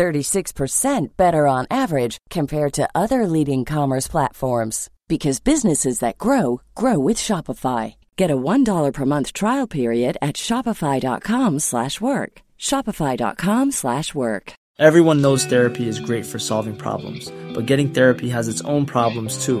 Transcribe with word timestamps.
36% 0.00 1.16
better 1.18 1.46
on 1.46 1.66
average 1.70 2.16
compared 2.30 2.72
to 2.72 2.88
other 2.94 3.26
leading 3.26 3.66
commerce 3.66 4.08
platforms 4.08 4.88
because 5.08 5.40
businesses 5.40 5.98
that 5.98 6.16
grow 6.16 6.62
grow 6.74 6.98
with 6.98 7.18
Shopify. 7.18 7.96
Get 8.16 8.30
a 8.30 8.36
$1 8.36 8.92
per 8.94 9.04
month 9.04 9.34
trial 9.34 9.66
period 9.66 10.16
at 10.22 10.36
shopify.com/work. 10.36 12.32
shopify.com/work. 12.68 14.52
Everyone 14.88 15.20
knows 15.20 15.44
therapy 15.44 15.86
is 15.92 16.06
great 16.08 16.24
for 16.24 16.38
solving 16.38 16.76
problems, 16.76 17.30
but 17.54 17.66
getting 17.70 17.90
therapy 17.90 18.30
has 18.30 18.48
its 18.48 18.62
own 18.62 18.86
problems 18.86 19.44
too, 19.44 19.60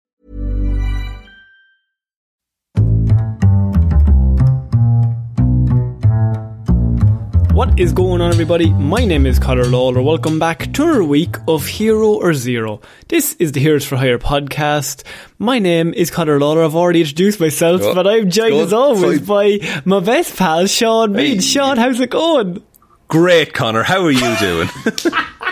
What 7.53 7.77
is 7.77 7.91
going 7.91 8.21
on, 8.21 8.31
everybody? 8.31 8.71
My 8.71 9.03
name 9.03 9.25
is 9.25 9.37
Connor 9.37 9.65
Lawler. 9.65 10.01
Welcome 10.01 10.39
back 10.39 10.71
to 10.73 10.83
our 10.83 11.03
week 11.03 11.35
of 11.49 11.65
Hero 11.65 12.13
or 12.13 12.33
Zero. 12.33 12.79
This 13.09 13.33
is 13.39 13.51
the 13.51 13.59
Heroes 13.59 13.85
for 13.85 13.97
Hire 13.97 14.17
podcast. 14.17 15.03
My 15.37 15.59
name 15.59 15.93
is 15.93 16.09
Connor 16.09 16.39
Lawler. 16.39 16.63
I've 16.63 16.75
already 16.75 17.01
introduced 17.01 17.41
myself, 17.41 17.81
but 17.81 18.07
I'm 18.07 18.29
joined 18.29 18.55
as 18.55 18.71
always 18.71 19.19
by 19.21 19.59
my 19.83 19.99
best 19.99 20.37
pal, 20.37 20.65
Shaun 20.65 21.11
Meighan. 21.11 21.35
Hey. 21.35 21.39
Shaun, 21.41 21.77
how's 21.77 21.99
it 21.99 22.09
going? 22.09 22.63
Great, 23.09 23.53
Connor. 23.53 23.83
How 23.83 24.01
are 24.05 24.11
you 24.11 24.37
doing? 24.37 24.69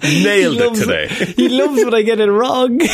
Nailed 0.24 0.60
it 0.60 0.74
today. 0.74 1.08
he 1.08 1.48
loves 1.48 1.84
when 1.84 1.94
I 1.94 2.02
get 2.02 2.20
it 2.20 2.30
wrong. 2.30 2.80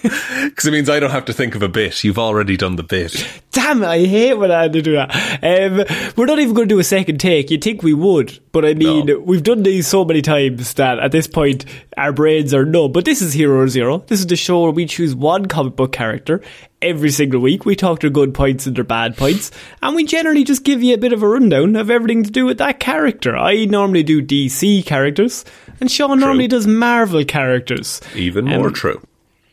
Because 0.00 0.64
it 0.66 0.70
means 0.70 0.88
I 0.88 1.00
don't 1.00 1.10
have 1.10 1.24
to 1.24 1.32
think 1.32 1.56
of 1.56 1.62
a 1.64 1.68
bit. 1.68 2.04
You've 2.04 2.20
already 2.20 2.56
done 2.56 2.76
the 2.76 2.84
bit. 2.84 3.26
Damn 3.50 3.82
it, 3.82 3.86
I 3.86 4.04
hate 4.04 4.34
when 4.34 4.52
I 4.52 4.62
have 4.62 4.72
to 4.72 4.80
do 4.80 4.92
that. 4.92 5.10
Um, 5.42 6.12
we're 6.16 6.26
not 6.26 6.38
even 6.38 6.54
going 6.54 6.68
to 6.68 6.74
do 6.74 6.78
a 6.78 6.84
second 6.84 7.18
take. 7.18 7.50
You'd 7.50 7.64
think 7.64 7.82
we 7.82 7.94
would, 7.94 8.38
but 8.52 8.64
I 8.64 8.74
mean, 8.74 9.06
No. 9.06 9.18
we've 9.18 9.42
done 9.42 9.64
these 9.64 9.88
so 9.88 10.04
many 10.04 10.22
times 10.22 10.74
that 10.74 11.00
at 11.00 11.10
this 11.10 11.26
point, 11.26 11.64
our 11.96 12.12
brains 12.12 12.54
are 12.54 12.64
numb. 12.64 12.92
But 12.92 13.06
this 13.06 13.20
is 13.20 13.32
Hero 13.32 13.66
Zero. 13.66 13.98
This 14.06 14.20
is 14.20 14.28
the 14.28 14.36
show 14.36 14.62
where 14.62 14.70
we 14.70 14.86
choose 14.86 15.16
one 15.16 15.46
comic 15.46 15.74
book 15.74 15.90
character 15.92 16.42
every 16.80 17.10
single 17.10 17.40
week. 17.40 17.64
We 17.64 17.74
talk 17.74 17.98
their 17.98 18.08
good 18.10 18.34
points 18.34 18.68
and 18.68 18.76
their 18.76 18.84
bad 18.84 19.16
points, 19.16 19.50
and 19.82 19.96
we 19.96 20.04
generally 20.04 20.44
just 20.44 20.62
give 20.62 20.80
you 20.80 20.94
a 20.94 20.98
bit 20.98 21.12
of 21.12 21.24
a 21.24 21.28
rundown 21.28 21.74
of 21.74 21.90
everything 21.90 22.22
to 22.22 22.30
do 22.30 22.46
with 22.46 22.58
that 22.58 22.78
character. 22.78 23.36
I 23.36 23.64
normally 23.64 24.04
do 24.04 24.22
DC 24.22 24.86
characters, 24.86 25.44
and 25.80 25.90
Shaun 25.90 26.18
normally 26.20 26.48
does 26.48 26.66
Marvel 26.66 27.24
characters. 27.24 28.00
Even 28.14 28.46
more 28.46 28.68
Um, 28.68 28.72
true. 28.74 29.00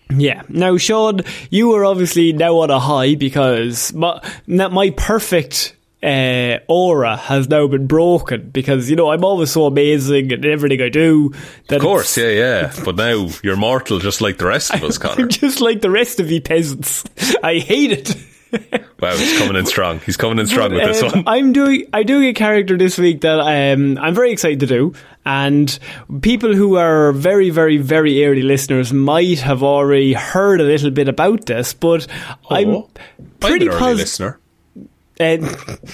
Yeah. 0.10 0.44
Now, 0.50 0.78
Shaun, 0.78 1.22
you 1.50 1.74
are 1.74 1.84
obviously 1.86 2.32
now 2.34 2.60
on 2.60 2.70
a 2.70 2.80
high 2.80 3.16
because 3.16 3.92
my, 3.94 4.22
my 4.48 4.92
perfect 4.92 5.76
uh, 6.04 6.60
aura 6.68 7.18
has 7.18 7.50
now 7.50 7.66
been 7.68 7.88
broken 7.88 8.50
because, 8.52 8.88
you 8.90 8.96
know, 8.96 9.10
I'm 9.10 9.26
always 9.26 9.50
so 9.52 9.66
amazing 9.66 10.32
at 10.32 10.46
everything 10.46 10.82
I 10.84 10.90
do. 10.90 11.34
That 11.70 11.78
Of 11.78 11.82
course, 11.82 12.16
yeah, 12.18 12.30
yeah. 12.30 12.74
But 12.84 12.96
now 12.98 13.30
you're 13.42 13.56
mortal 13.56 13.98
just 13.98 14.22
like 14.22 14.38
the 14.38 14.46
rest 14.46 14.74
of 14.76 14.84
us, 14.84 14.98
Connor. 15.00 15.26
Just 15.28 15.60
like 15.62 15.82
the 15.82 15.90
rest 15.90 16.20
of 16.20 16.30
you 16.30 16.40
peasants. 16.42 17.04
I 17.44 17.56
hate 17.60 17.92
it. 17.92 18.16
Wow, 19.02 19.14
he's 19.18 19.38
coming 19.38 19.58
in 19.58 19.66
strong. 19.66 20.00
He's 20.06 20.16
coming 20.16 20.40
in 20.40 20.48
strong 20.48 20.72
with 20.72 20.86
this 20.86 21.04
Um, 21.04 21.10
one. 21.12 21.24
I'm 21.28 21.52
doing 21.52 21.88
I'm 21.92 22.06
doing 22.06 22.24
a 22.30 22.34
character 22.34 22.78
this 22.78 22.98
week 22.98 23.20
that 23.22 23.38
um, 23.42 23.98
I'm 23.98 24.16
very 24.16 24.32
excited 24.32 24.62
to 24.62 24.66
do, 24.66 24.94
and 25.26 25.78
people 26.22 26.54
who 26.54 26.76
are 26.78 27.12
very 27.12 27.50
very 27.50 27.78
very 27.78 28.26
early 28.26 28.42
listeners 28.44 28.94
might 28.94 29.40
have 29.40 29.64
already 29.64 30.14
heard 30.14 30.62
a 30.62 30.64
little 30.64 30.92
bit 30.92 31.08
about 31.08 31.46
this, 31.46 31.74
but 31.74 32.08
I'm 32.50 32.70
Oh, 32.70 32.90
pretty 33.40 33.66
I'm 33.68 33.72
early 33.74 33.80
positive. 33.80 34.00
listener. 34.00 34.40
Uh, 35.20 35.38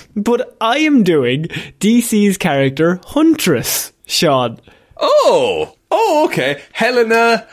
but 0.16 0.58
I 0.60 0.80
am 0.80 1.04
doing 1.04 1.44
DC's 1.80 2.38
character 2.38 3.00
Huntress, 3.06 3.94
Shaun. 4.08 4.60
Oh, 4.98 5.76
oh, 5.92 6.26
okay. 6.26 6.62
Helena, 6.74 7.48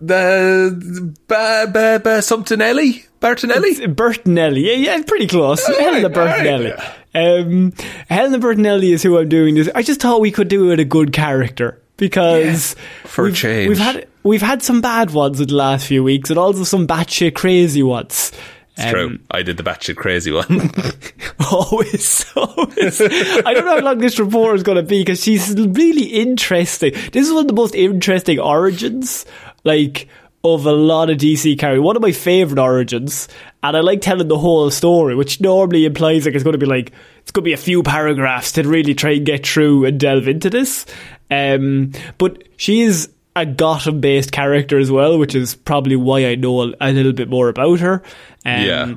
the 0.00 1.14
ba, 1.28 1.66
ba, 1.72 2.00
ba, 2.02 2.22
something 2.22 2.58
Bertinelli? 2.58 3.94
Bertinelli. 3.94 4.64
Yeah, 4.66 4.96
yeah, 4.96 5.02
pretty 5.02 5.28
close. 5.28 5.64
Helena 5.66 6.08
all 6.08 6.26
right. 6.26 7.01
Um, 7.14 7.72
Helena 8.08 8.38
Bertinelli 8.38 8.92
is 8.92 9.02
who 9.02 9.18
I'm 9.18 9.28
doing 9.28 9.54
this. 9.54 9.68
I 9.74 9.82
just 9.82 10.00
thought 10.00 10.20
we 10.20 10.30
could 10.30 10.48
do 10.48 10.64
it 10.66 10.68
with 10.68 10.80
a 10.80 10.84
good 10.84 11.12
character 11.12 11.80
because 11.96 12.74
for 13.04 13.24
we've, 13.24 13.36
change. 13.36 13.68
we've 13.68 13.78
had 13.78 14.06
we've 14.22 14.42
had 14.42 14.62
some 14.62 14.80
bad 14.80 15.10
ones 15.10 15.40
in 15.40 15.48
the 15.48 15.54
last 15.54 15.86
few 15.86 16.02
weeks, 16.02 16.30
and 16.30 16.38
also 16.38 16.64
some 16.64 16.86
batshit 16.86 17.34
crazy 17.34 17.82
ones. 17.82 18.32
It's 18.76 18.84
Um, 18.86 18.90
true. 18.90 19.18
I 19.30 19.42
did 19.42 19.58
the 19.58 19.62
batshit 19.62 19.96
crazy 19.96 20.32
one. 20.32 20.70
Always, 21.52 22.24
always. 22.34 23.00
I 23.02 23.52
don't 23.52 23.66
know 23.66 23.74
how 23.76 23.80
long 23.80 23.98
this 23.98 24.18
report 24.18 24.56
is 24.56 24.62
going 24.62 24.76
to 24.76 24.82
be 24.82 25.00
because 25.02 25.22
she's 25.22 25.54
really 25.54 26.04
interesting. 26.06 26.92
This 27.12 27.26
is 27.26 27.32
one 27.32 27.42
of 27.42 27.48
the 27.48 27.52
most 27.52 27.74
interesting 27.74 28.38
origins, 28.38 29.26
like, 29.64 30.08
of 30.44 30.64
a 30.64 30.72
lot 30.72 31.10
of 31.10 31.18
DC 31.18 31.58
characters. 31.58 31.82
One 31.82 31.96
of 31.96 32.00
my 32.02 32.12
favourite 32.12 32.62
origins, 32.62 33.28
and 33.62 33.76
I 33.76 33.80
like 33.80 34.00
telling 34.00 34.28
the 34.28 34.38
whole 34.38 34.70
story, 34.70 35.14
which 35.14 35.40
normally 35.40 35.84
implies 35.84 36.24
like 36.24 36.34
it's 36.34 36.44
going 36.44 36.52
to 36.52 36.58
be 36.58 36.66
like, 36.66 36.92
it's 37.20 37.30
going 37.30 37.44
to 37.44 37.48
be 37.48 37.52
a 37.52 37.58
few 37.58 37.82
paragraphs 37.82 38.52
to 38.52 38.62
really 38.62 38.94
try 38.94 39.12
and 39.12 39.26
get 39.26 39.46
through 39.46 39.84
and 39.84 40.00
delve 40.00 40.26
into 40.26 40.50
this. 40.50 40.84
Um, 41.30 41.92
but 42.18 42.42
she 42.56 42.80
is 42.80 43.10
a 43.36 43.46
Gotham 43.46 44.00
based 44.00 44.32
character 44.32 44.78
as 44.78 44.90
well, 44.90 45.18
which 45.18 45.34
is 45.34 45.54
probably 45.54 45.96
why 45.96 46.26
I 46.26 46.34
know 46.34 46.74
a, 46.80 46.92
little 46.92 47.12
bit 47.12 47.28
more 47.28 47.48
about 47.48 47.80
her. 47.80 48.02
Um, 48.44 48.62
Yeah. 48.62 48.94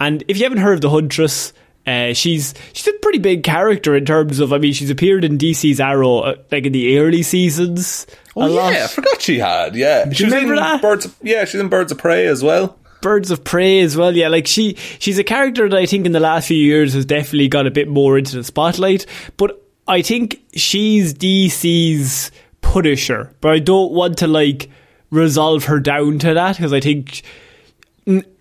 and 0.00 0.24
if 0.28 0.38
you 0.38 0.44
haven't 0.44 0.58
heard 0.58 0.74
of 0.74 0.80
the 0.80 0.90
Huntress, 0.90 1.52
uh, 1.86 2.12
she's 2.12 2.52
she's 2.72 2.88
a 2.88 2.92
pretty 2.94 3.18
big 3.18 3.44
character 3.44 3.94
in 3.94 4.04
terms 4.04 4.40
of. 4.40 4.52
I 4.52 4.58
mean, 4.58 4.72
she's 4.72 4.90
appeared 4.90 5.24
in 5.24 5.38
DC's 5.38 5.78
Arrow 5.78 6.18
uh, 6.18 6.34
like 6.50 6.66
in 6.66 6.72
the 6.72 6.98
early 6.98 7.22
seasons. 7.22 8.06
a 8.34 8.40
oh, 8.40 8.46
lot. 8.46 8.72
yeah, 8.72 8.84
I 8.84 8.86
forgot 8.88 9.22
she 9.22 9.38
had. 9.38 9.76
Yeah. 9.76 10.10
She 10.10 10.24
was 10.24 10.34
in 10.34 10.54
that? 10.56 10.82
Birds 10.82 11.04
of, 11.04 11.14
yeah, 11.22 11.44
she's 11.44 11.60
in 11.60 11.68
Birds 11.68 11.92
of 11.92 11.98
Prey 11.98 12.26
as 12.26 12.42
well. 12.42 12.76
Birds 13.02 13.30
of 13.30 13.44
Prey 13.44 13.80
as 13.80 13.96
well. 13.96 14.14
Yeah, 14.16 14.28
like 14.28 14.46
she 14.46 14.74
she's 14.98 15.18
a 15.18 15.24
character 15.24 15.68
that 15.68 15.76
I 15.78 15.86
think 15.86 16.06
in 16.06 16.12
the 16.12 16.20
last 16.20 16.48
few 16.48 16.56
years 16.56 16.94
has 16.94 17.04
definitely 17.04 17.48
got 17.48 17.66
a 17.66 17.70
bit 17.70 17.88
more 17.88 18.18
into 18.18 18.36
the 18.36 18.44
spotlight. 18.44 19.06
But 19.36 19.62
I 19.86 20.02
think 20.02 20.40
she's 20.54 21.14
DC's 21.14 22.30
Punisher. 22.60 23.32
But 23.40 23.52
I 23.52 23.58
don't 23.58 23.92
want 23.92 24.18
to 24.18 24.26
like 24.26 24.70
resolve 25.10 25.64
her 25.64 25.78
down 25.80 26.18
to 26.20 26.34
that 26.34 26.56
because 26.56 26.72
I 26.72 26.80
think. 26.80 27.22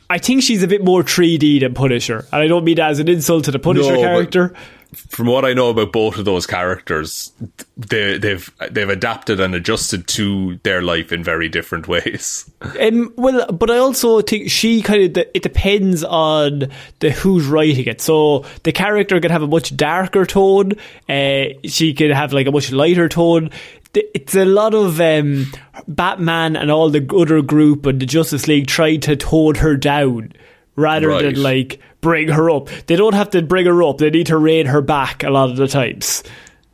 I 0.08 0.20
think 0.20 0.44
she's 0.44 0.62
a 0.62 0.68
bit 0.68 0.84
more 0.84 1.02
3D 1.02 1.62
than 1.62 1.74
Punisher, 1.74 2.28
and 2.32 2.42
I 2.44 2.46
don't 2.48 2.64
mean 2.64 2.76
that 2.76 2.92
as 2.92 3.00
an 3.00 3.08
insult 3.10 3.46
to 3.46 3.52
the 3.52 3.58
Punisher 3.58 3.90
No, 3.94 3.96
but- 3.96 4.02
character. 4.02 4.54
From 4.96 5.28
what 5.28 5.46
I 5.46 5.54
know 5.54 5.70
about 5.70 5.92
both 5.92 6.18
of 6.18 6.26
those 6.26 6.46
characters, 6.48 7.32
they, 7.78 8.18
they've 8.18 8.50
they've 8.72 8.90
adapted 8.90 9.40
and 9.40 9.54
adjusted 9.56 10.08
to 10.10 10.58
their 10.64 10.82
life 10.82 11.12
in 11.12 11.24
very 11.24 11.50
different 11.50 11.88
ways. 11.88 12.50
Um, 12.80 13.14
well, 13.16 13.46
but 13.52 13.70
I 13.70 13.78
also 13.78 14.22
think 14.22 14.50
she 14.50 14.82
kind 14.82 15.18
of 15.18 15.26
it 15.34 15.44
depends 15.44 16.04
on 16.04 16.70
the 17.00 17.12
who's 17.12 17.46
writing 17.48 17.86
it. 17.86 18.02
So 18.02 18.46
the 18.64 18.72
character 18.72 19.20
could 19.20 19.32
have 19.32 19.44
a 19.44 19.48
much 19.48 19.76
darker 19.76 20.26
tone. 20.26 20.74
Uh, 21.08 21.46
she 21.64 21.94
could 21.94 22.12
have 22.12 22.34
like 22.34 22.48
a 22.48 22.52
much 22.52 22.72
lighter 22.72 23.10
tone. 23.10 23.50
It's 23.94 24.36
a 24.36 24.44
lot 24.44 24.74
of 24.74 25.00
um, 25.00 25.46
Batman 25.88 26.56
and 26.58 26.70
all 26.70 26.90
the 26.90 27.08
other 27.16 27.42
group 27.42 27.86
and 27.86 28.00
the 28.02 28.06
Justice 28.06 28.48
League 28.48 28.68
tried 28.68 29.04
to 29.04 29.16
tone 29.16 29.56
her 29.56 29.78
down 29.78 30.34
rather 30.76 31.08
Right. 31.08 31.24
than 31.24 31.42
like 31.42 31.80
bring 32.06 32.28
her 32.28 32.52
up. 32.52 32.70
They 32.86 32.96
don't 32.96 33.16
have 33.16 33.32
to 33.32 33.42
bring 33.42 33.66
her 33.66 33.82
up. 33.82 33.98
They 33.98 34.12
need 34.12 34.28
to 34.28 34.38
rein 34.38 34.68
her 34.68 34.84
back 34.84 35.24
a 35.24 35.32
lot 35.32 35.50
of 35.50 35.58
the 35.58 35.68
times. 35.68 36.22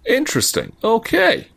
Interesting. 0.05 0.73
Okay. 0.83 1.47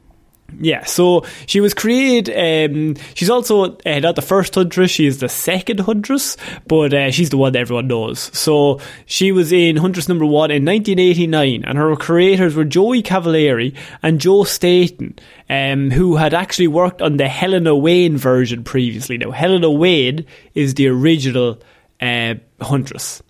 Yeah, 0.60 0.84
so 0.84 1.24
she 1.46 1.60
was 1.60 1.74
created. 1.74 2.30
Um, 2.30 2.94
she's 3.14 3.30
also 3.30 3.76
uh, 3.78 3.98
not 3.98 4.14
the 4.14 4.22
first 4.22 4.54
Huntress; 4.54 4.92
she 4.92 5.06
is 5.06 5.18
the 5.18 5.28
second 5.28 5.80
Huntress, 5.80 6.36
but 6.68 6.94
uh, 6.94 7.10
she's 7.10 7.30
the 7.30 7.36
one 7.36 7.54
that 7.54 7.58
everyone 7.58 7.88
knows. 7.88 8.30
So 8.38 8.78
she 9.06 9.32
was 9.32 9.52
in 9.52 9.74
Huntress 9.74 10.08
number 10.08 10.24
one 10.24 10.52
in 10.52 10.64
1989, 10.64 11.64
and 11.64 11.76
her 11.76 11.96
creators 11.96 12.54
were 12.54 12.64
Joey 12.64 13.02
Cavalieri 13.02 13.74
and 14.04 14.20
Joe 14.20 14.44
Staten, 14.44 15.18
um, 15.50 15.90
who 15.90 16.14
had 16.14 16.32
actually 16.32 16.68
worked 16.68 17.02
on 17.02 17.16
the 17.16 17.26
Helena 17.26 17.74
Wayne 17.74 18.16
version 18.16 18.62
previously. 18.62 19.18
Now, 19.18 19.32
Helena 19.32 19.70
Wayne 19.72 20.26
is 20.54 20.74
the 20.74 20.86
original 20.86 21.60
uh, 22.00 22.34
Huntress, 22.60 23.22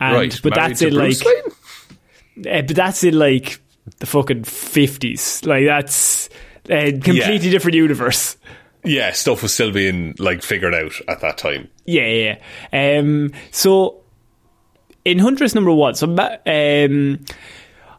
and 0.00 0.14
right. 0.16 0.40
but 0.42 0.56
Married 0.56 0.70
that's 0.70 0.82
in 0.82 0.94
Bruce 0.94 1.24
like 1.24 1.36
uh, 2.46 2.62
but 2.62 2.76
that's 2.76 3.04
in 3.04 3.18
like 3.18 3.60
the 3.98 4.06
fucking 4.06 4.44
fifties. 4.44 5.44
Like 5.44 5.66
that's 5.66 6.28
a 6.68 6.92
completely 6.92 7.36
Yeah. 7.36 7.50
different 7.50 7.76
universe. 7.76 8.36
Yeah, 8.84 9.12
stuff 9.12 9.42
was 9.42 9.52
still 9.52 9.72
being 9.72 10.14
like 10.18 10.42
figured 10.42 10.74
out 10.74 10.92
at 11.06 11.20
that 11.20 11.36
time. 11.36 11.68
Yeah, 11.84 12.06
yeah. 12.06 12.38
yeah. 12.72 12.98
Um, 12.98 13.32
so 13.50 14.00
in 15.04 15.18
Huntress 15.18 15.54
number 15.54 15.72
one, 15.72 15.94
so 15.94 16.06
um, 16.06 16.16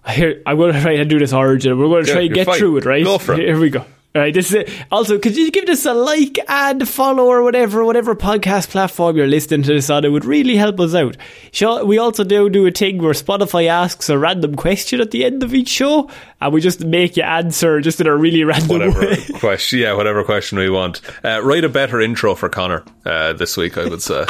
here 0.09 0.41
I'm 0.45 0.57
going 0.57 0.73
to 0.73 0.81
try 0.81 0.93
and 0.93 1.09
do 1.09 1.19
this 1.19 1.33
origin. 1.33 1.77
We're 1.77 1.87
going 1.87 2.05
to 2.05 2.09
Yeah, 2.09 2.13
try 2.15 2.21
and 2.23 2.29
you're 2.29 2.35
get 2.35 2.47
fine. 2.47 2.57
through 2.59 2.77
it, 2.77 2.85
right? 2.85 3.03
Go 3.03 3.17
for 3.19 3.33
it. 3.33 3.39
Here 3.41 3.59
we 3.59 3.69
go. 3.69 3.85
Right, 4.13 4.33
this 4.33 4.47
is 4.47 4.55
it. 4.55 4.85
Also, 4.91 5.17
could 5.17 5.37
you 5.37 5.49
give 5.51 5.67
this 5.67 5.85
a 5.85 5.93
like 5.93 6.37
and 6.49 6.85
follow 6.87 7.27
or 7.27 7.43
whatever, 7.43 7.85
whatever 7.85 8.13
podcast 8.13 8.67
platform 8.67 9.15
you're 9.15 9.25
listening 9.25 9.63
to 9.63 9.73
this 9.73 9.89
on? 9.89 10.03
It 10.03 10.09
would 10.09 10.25
really 10.25 10.57
help 10.57 10.81
us 10.81 10.93
out. 10.93 11.15
Sure, 11.53 11.85
we 11.85 11.97
also 11.97 12.25
do 12.25 12.49
do 12.49 12.67
a 12.67 12.71
thing 12.71 13.01
where 13.01 13.13
Spotify 13.13 13.67
asks 13.67 14.09
a 14.09 14.17
random 14.17 14.55
question 14.55 14.99
at 14.99 15.11
the 15.11 15.23
end 15.23 15.43
of 15.43 15.53
each 15.53 15.69
show, 15.69 16.09
and 16.41 16.53
we 16.53 16.59
just 16.59 16.83
make 16.83 17.15
you 17.15 17.23
answer 17.23 17.79
just 17.79 18.01
in 18.01 18.07
a 18.07 18.13
really 18.13 18.43
random 18.43 18.67
Whatever 18.67 18.99
way. 18.99 19.15
question, 19.39 19.79
yeah, 19.79 19.93
whatever 19.93 20.25
question 20.25 20.57
we 20.57 20.69
want. 20.69 20.99
Uh, 21.23 21.41
write 21.41 21.63
a 21.63 21.69
better 21.69 22.01
intro 22.01 22.35
for 22.35 22.49
Connor 22.49 22.83
uh, 23.05 23.31
this 23.31 23.55
week. 23.55 23.77
I 23.77 23.85
would 23.87 24.01
say 24.01 24.25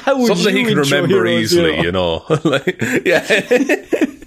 How 0.00 0.18
would 0.18 0.26
something 0.26 0.56
he 0.56 0.64
can 0.64 0.78
remember 0.78 1.24
easily. 1.24 1.70
Zero? 1.70 1.82
You 1.84 1.92
know, 1.92 2.24
like, 2.44 2.82
yeah. 3.04 4.06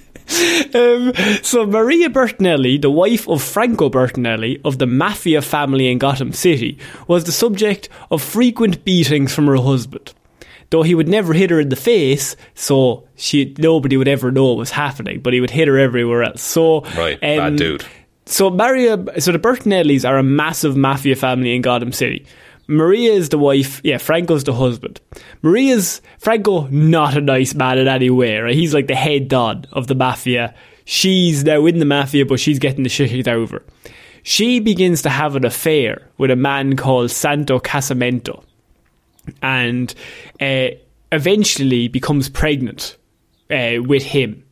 Um, 0.75 1.13
so 1.41 1.65
Maria 1.65 2.09
Bertinelli, 2.09 2.81
the 2.81 2.91
wife 2.91 3.27
of 3.27 3.41
Franco 3.41 3.89
Bertinelli 3.89 4.61
of 4.63 4.77
the 4.77 4.85
mafia 4.85 5.41
family 5.41 5.89
in 5.89 5.97
Gotham 5.97 6.31
City, 6.33 6.77
was 7.07 7.23
the 7.23 7.31
subject 7.31 7.89
of 8.11 8.21
frequent 8.21 8.85
beatings 8.85 9.33
from 9.33 9.47
her 9.47 9.55
husband. 9.55 10.13
Though 10.69 10.83
he 10.83 10.93
would 10.93 11.07
never 11.07 11.33
hit 11.33 11.49
her 11.49 11.59
in 11.59 11.69
the 11.69 11.75
face, 11.75 12.35
so 12.53 13.07
she 13.15 13.55
nobody 13.57 13.97
would 13.97 14.07
ever 14.07 14.31
know 14.31 14.45
what 14.49 14.57
was 14.57 14.69
happening, 14.69 15.19
but 15.21 15.33
he 15.33 15.41
would 15.41 15.49
hit 15.49 15.67
her 15.67 15.79
everywhere 15.79 16.21
else. 16.23 16.43
So 16.43 16.81
Right, 16.95 17.15
um, 17.15 17.37
bad 17.37 17.55
dude. 17.55 17.85
So 18.27 18.51
Maria, 18.51 19.03
so 19.19 19.31
the 19.31 19.39
Bertinellis 19.39 20.07
are 20.07 20.17
a 20.19 20.23
massive 20.23 20.77
mafia 20.77 21.15
family 21.15 21.55
in 21.55 21.63
Gotham 21.63 21.91
City. 21.91 22.23
Maria 22.69 23.13
is 23.13 23.29
the 23.29 23.37
wife, 23.39 23.81
yeah, 23.83 23.97
Franco's 23.97 24.43
the 24.43 24.53
husband. 24.53 25.01
Maria's, 25.41 26.01
Franco, 26.19 26.67
not 26.67 27.17
a 27.17 27.21
nice 27.21 27.55
man 27.55 27.79
in 27.79 27.87
any 27.87 28.11
way, 28.11 28.37
right? 28.37 28.53
He's 28.53 28.75
like 28.75 28.85
the 28.85 28.95
head 28.95 29.27
don 29.27 29.65
of 29.71 29.87
the 29.87 29.95
mafia. 29.95 30.53
She's 30.85 31.43
now 31.43 31.65
in 31.65 31.79
the 31.79 31.85
mafia, 31.85 32.27
but 32.27 32.39
she's 32.39 32.59
getting 32.59 32.83
the 32.83 32.89
shit 32.89 33.09
kicked 33.09 33.27
out 33.27 33.39
of 33.39 33.49
her. 33.49 33.63
She 34.21 34.59
begins 34.59 35.01
to 35.01 35.09
have 35.09 35.35
an 35.35 35.45
affair 35.45 36.07
with 36.19 36.29
a 36.29 36.35
man 36.35 36.75
called 36.75 37.09
Santo 37.09 37.57
Casamento 37.57 38.43
and 39.41 39.93
uh, 40.39 40.67
eventually 41.11 41.87
becomes 41.87 42.29
pregnant 42.29 42.97
uh, 43.49 43.77
with 43.81 44.03
him. 44.03 44.43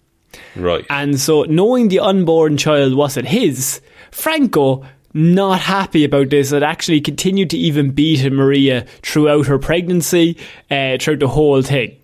right. 0.55 0.85
And 0.89 1.19
so, 1.19 1.43
knowing 1.43 1.89
the 1.89 1.99
unborn 1.99 2.57
child 2.57 2.95
wasn't 2.95 3.27
his, 3.27 3.79
Franco, 4.09 4.83
not 5.13 5.61
happy 5.61 6.03
about 6.03 6.29
this, 6.29 6.51
had 6.51 6.63
actually 6.63 7.01
continued 7.01 7.49
to 7.51 7.57
even 7.57 7.91
beat 7.91 8.31
Maria 8.31 8.85
throughout 9.01 9.47
her 9.47 9.59
pregnancy, 9.59 10.37
uh, 10.69 10.97
throughout 10.99 11.19
the 11.19 11.27
whole 11.27 11.61
thing. 11.61 11.97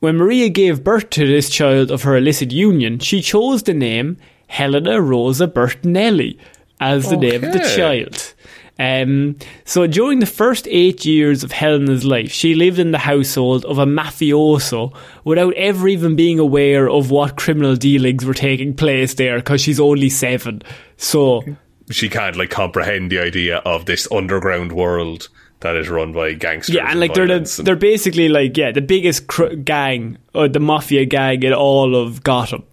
When 0.00 0.16
Maria 0.16 0.48
gave 0.48 0.84
birth 0.84 1.10
to 1.10 1.26
this 1.26 1.48
child 1.48 1.90
of 1.90 2.02
her 2.02 2.16
illicit 2.16 2.52
union, 2.52 2.98
she 2.98 3.22
chose 3.22 3.62
the 3.62 3.74
name 3.74 4.18
Helena 4.46 5.00
Rosa 5.00 5.48
Bertinelli 5.48 6.38
as 6.80 7.08
the 7.08 7.16
name 7.16 7.42
of 7.42 7.52
the 7.52 7.74
child. 7.76 8.34
Um, 8.78 9.36
so 9.64 9.86
during 9.86 10.18
the 10.18 10.26
first 10.26 10.68
eight 10.68 11.06
years 11.06 11.42
of 11.42 11.50
Helena's 11.50 12.04
life, 12.04 12.30
she 12.30 12.54
lived 12.54 12.78
in 12.78 12.90
the 12.90 12.98
household 12.98 13.64
of 13.64 13.78
a 13.78 13.86
mafioso 13.86 14.94
without 15.24 15.54
ever 15.54 15.88
even 15.88 16.14
being 16.14 16.38
aware 16.38 16.88
of 16.88 17.10
what 17.10 17.38
criminal 17.38 17.74
dealings 17.74 18.24
were 18.24 18.34
taking 18.34 18.74
place 18.74 19.14
there 19.14 19.38
because 19.38 19.62
she's 19.62 19.80
only 19.80 20.10
seven. 20.10 20.60
So 20.98 21.42
she 21.90 22.08
can't 22.08 22.36
like 22.36 22.50
comprehend 22.50 23.10
the 23.10 23.18
idea 23.18 23.58
of 23.58 23.86
this 23.86 24.10
underground 24.10 24.72
world 24.72 25.28
that 25.60 25.74
is 25.76 25.88
run 25.88 26.12
by 26.12 26.34
gangsters. 26.34 26.74
yeah, 26.74 26.90
and 26.90 27.00
like 27.00 27.14
they're 27.14 27.26
the, 27.26 27.34
and- 27.36 27.46
they're 27.66 27.76
basically 27.76 28.28
like 28.28 28.56
yeah 28.56 28.72
the 28.72 28.82
biggest 28.82 29.26
cr- 29.26 29.54
gang 29.54 30.18
or 30.34 30.48
the 30.48 30.60
mafia 30.60 31.04
gang 31.04 31.42
in 31.42 31.52
all 31.52 31.96
of 31.96 32.22
Gotham. 32.22 32.64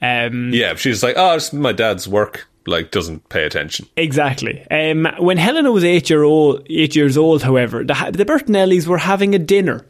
Um, 0.00 0.50
yeah. 0.52 0.74
She's 0.74 1.02
like, 1.02 1.14
oh, 1.16 1.36
it's 1.36 1.52
my 1.52 1.72
dad's 1.72 2.08
work. 2.08 2.48
Like, 2.66 2.90
doesn't 2.90 3.28
pay 3.28 3.44
attention. 3.44 3.86
Exactly. 3.96 4.64
Um, 4.70 5.06
when 5.18 5.36
Helena 5.36 5.70
was 5.70 5.84
eight 5.84 6.10
year 6.10 6.22
old, 6.24 6.66
eight 6.70 6.96
years 6.96 7.16
old, 7.16 7.42
however, 7.42 7.84
the, 7.84 7.94
the 8.12 8.24
Bertinellis 8.24 8.86
were 8.88 8.98
having 8.98 9.34
a 9.34 9.38
dinner, 9.38 9.84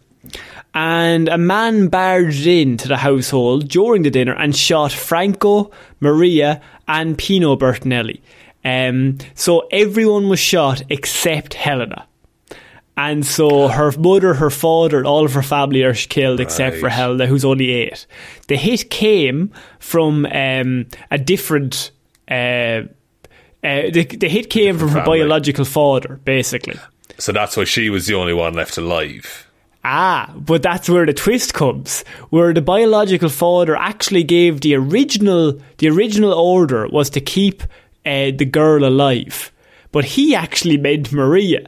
and 0.74 1.28
a 1.28 1.36
man 1.38 1.88
barged 1.88 2.46
into 2.46 2.88
the 2.88 2.96
household 2.96 3.68
during 3.68 4.02
the 4.02 4.10
dinner 4.10 4.34
and 4.34 4.56
shot 4.56 4.90
Franco, 4.92 5.70
Maria, 6.00 6.60
and 6.88 7.16
Pino 7.18 7.56
Bertinelli. 7.56 8.20
Um, 8.64 9.18
so 9.34 9.68
everyone 9.70 10.28
was 10.28 10.38
shot 10.38 10.82
except 10.88 11.54
Helena. 11.54 12.06
And 12.96 13.24
so 13.24 13.68
her 13.68 13.90
mother, 13.98 14.34
her 14.34 14.50
father, 14.50 15.04
all 15.04 15.24
of 15.24 15.32
her 15.32 15.42
family 15.42 15.82
are 15.82 15.94
killed 15.94 16.40
except 16.40 16.76
for. 16.76 16.88
Helena, 16.90 17.26
who's 17.26 17.44
only 17.44 17.70
eight. 17.70 18.06
The 18.48 18.56
hit 18.56 18.90
came 18.90 19.52
from 19.78 20.26
um, 20.26 20.86
a 21.10 21.18
different. 21.18 21.90
Uh, 22.30 22.84
uh, 23.64 23.88
the, 23.90 24.04
the 24.04 24.28
hit 24.28 24.50
came 24.50 24.78
from 24.78 24.88
her 24.90 25.02
biological 25.04 25.64
father, 25.64 26.20
basically. 26.24 26.78
So 27.18 27.32
that's 27.32 27.56
why 27.56 27.64
she 27.64 27.88
was 27.88 28.06
the 28.06 28.14
only 28.14 28.34
one 28.34 28.54
left 28.54 28.76
alive. 28.76 29.46
Ah, 29.84 30.32
but 30.36 30.62
that's 30.62 30.88
where 30.88 31.06
the 31.06 31.12
twist 31.12 31.54
comes, 31.54 32.04
where 32.30 32.52
the 32.52 32.62
biological 32.62 33.28
father 33.28 33.74
actually 33.74 34.22
gave 34.22 34.60
the 34.60 34.74
original 34.74 35.60
the 35.78 35.88
original 35.88 36.32
order 36.32 36.86
was 36.88 37.10
to 37.10 37.20
keep 37.20 37.62
uh, 38.06 38.30
the 38.36 38.44
girl 38.44 38.84
alive, 38.84 39.52
but 39.92 40.04
he 40.04 40.34
actually 40.34 40.76
meant 40.76 41.12
Maria. 41.12 41.66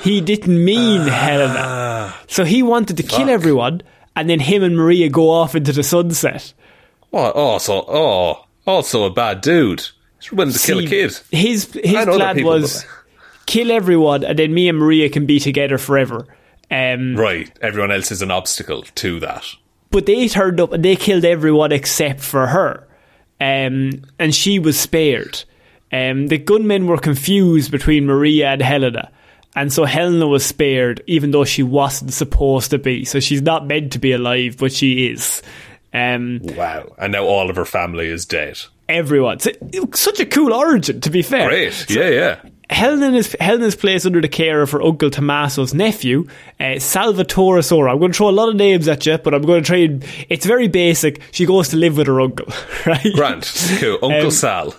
He 0.00 0.20
didn't 0.20 0.64
mean 0.64 1.02
Helena, 1.02 2.14
so 2.26 2.44
he 2.44 2.62
wanted 2.62 2.96
to 2.96 3.02
kill 3.02 3.28
everyone, 3.30 3.82
and 4.16 4.28
then 4.28 4.40
him 4.40 4.62
and 4.62 4.76
Maria 4.76 5.08
go 5.08 5.30
off 5.30 5.54
into 5.54 5.72
the 5.72 5.82
sunset. 5.82 6.52
Oh, 7.12 7.30
also, 7.30 7.84
oh, 7.86 8.46
also 8.66 9.04
a 9.04 9.10
bad 9.10 9.40
dude. 9.42 9.86
He's 10.20 10.32
willing 10.32 10.52
to 10.52 10.58
kill 10.58 10.78
a 10.80 10.86
kid. 10.86 11.18
His 11.30 11.72
his 11.72 12.04
plan 12.04 12.36
people, 12.36 12.50
was 12.52 12.86
kill 13.46 13.70
everyone, 13.70 14.24
and 14.24 14.38
then 14.38 14.54
me 14.54 14.68
and 14.68 14.78
Maria 14.78 15.08
can 15.08 15.26
be 15.26 15.38
together 15.40 15.78
forever. 15.78 16.26
Um, 16.70 17.16
Right. 17.16 17.50
Everyone 17.60 17.90
else 17.92 18.10
is 18.10 18.22
an 18.22 18.30
obstacle 18.30 18.82
to 18.82 19.20
that. 19.20 19.44
but 19.90 20.06
they 20.06 20.26
turned 20.26 20.58
up 20.58 20.72
and 20.72 20.82
they 20.84 20.96
killed 20.96 21.24
everyone 21.24 21.70
except 21.70 22.20
for 22.20 22.46
her, 22.46 22.88
um, 23.40 24.02
and 24.18 24.34
she 24.34 24.58
was 24.58 24.80
spared. 24.80 25.44
Um, 25.92 26.28
the 26.28 26.38
gunmen 26.38 26.86
were 26.86 26.98
confused 26.98 27.70
between 27.70 28.06
Maria 28.06 28.48
and 28.48 28.62
Helena, 28.62 29.10
and 29.54 29.72
so 29.72 29.84
Helena 29.84 30.26
was 30.26 30.44
spared, 30.44 31.02
even 31.06 31.30
though 31.32 31.44
she 31.44 31.62
wasn't 31.62 32.12
supposed 32.14 32.70
to 32.70 32.78
be. 32.78 33.04
So 33.04 33.20
she's 33.20 33.42
not 33.42 33.66
meant 33.66 33.92
to 33.92 33.98
be 33.98 34.12
alive, 34.12 34.56
but 34.58 34.72
she 34.72 35.08
is. 35.08 35.42
Um, 35.92 36.40
Wow. 36.42 36.94
And 36.98 37.12
now 37.12 37.24
all 37.24 37.50
of 37.50 37.56
her 37.56 37.66
family 37.66 38.06
is 38.06 38.24
dead. 38.24 38.58
everyone, 38.88 39.38
So- 39.40 39.50
such 39.94 40.20
a 40.20 40.26
cool 40.26 40.52
origin. 40.54 41.00
To 41.02 41.10
be 41.10 41.20
fair, 41.22 41.48
Great. 41.48 41.86
Yeah, 41.90 42.08
yeah. 42.08 42.36
Helen 42.70 43.14
is 43.14 43.36
Helen 43.38 43.60
is 43.62 43.74
placed 43.74 44.06
under 44.06 44.22
the 44.22 44.28
care 44.28 44.62
of 44.62 44.70
her 44.70 44.80
uncle 44.82 45.10
Tommaso's 45.10 45.74
nephew, 45.74 46.26
uh, 46.58 46.78
Salvatore 46.78 47.58
Asaro. 47.58 47.90
I'm 47.92 47.98
going 47.98 48.12
to 48.12 48.16
throw 48.16 48.30
a 48.30 48.32
lot 48.32 48.48
of 48.48 48.56
names 48.56 48.88
at 48.88 49.04
you, 49.04 49.18
but 49.18 49.34
I'm 49.34 49.42
going 49.42 49.62
to 49.62 49.66
try. 49.66 49.76
And, 49.80 50.02
it's 50.30 50.46
very 50.46 50.68
basic. 50.68 51.20
She 51.32 51.44
goes 51.44 51.68
to 51.68 51.76
live 51.76 51.98
with 51.98 52.06
her 52.06 52.18
uncle, 52.22 52.46
right? 52.86 53.06
Grant, 53.14 53.44
cool. 53.78 53.98
Uncle 54.02 54.24
Um, 54.24 54.30
Sal. 54.30 54.74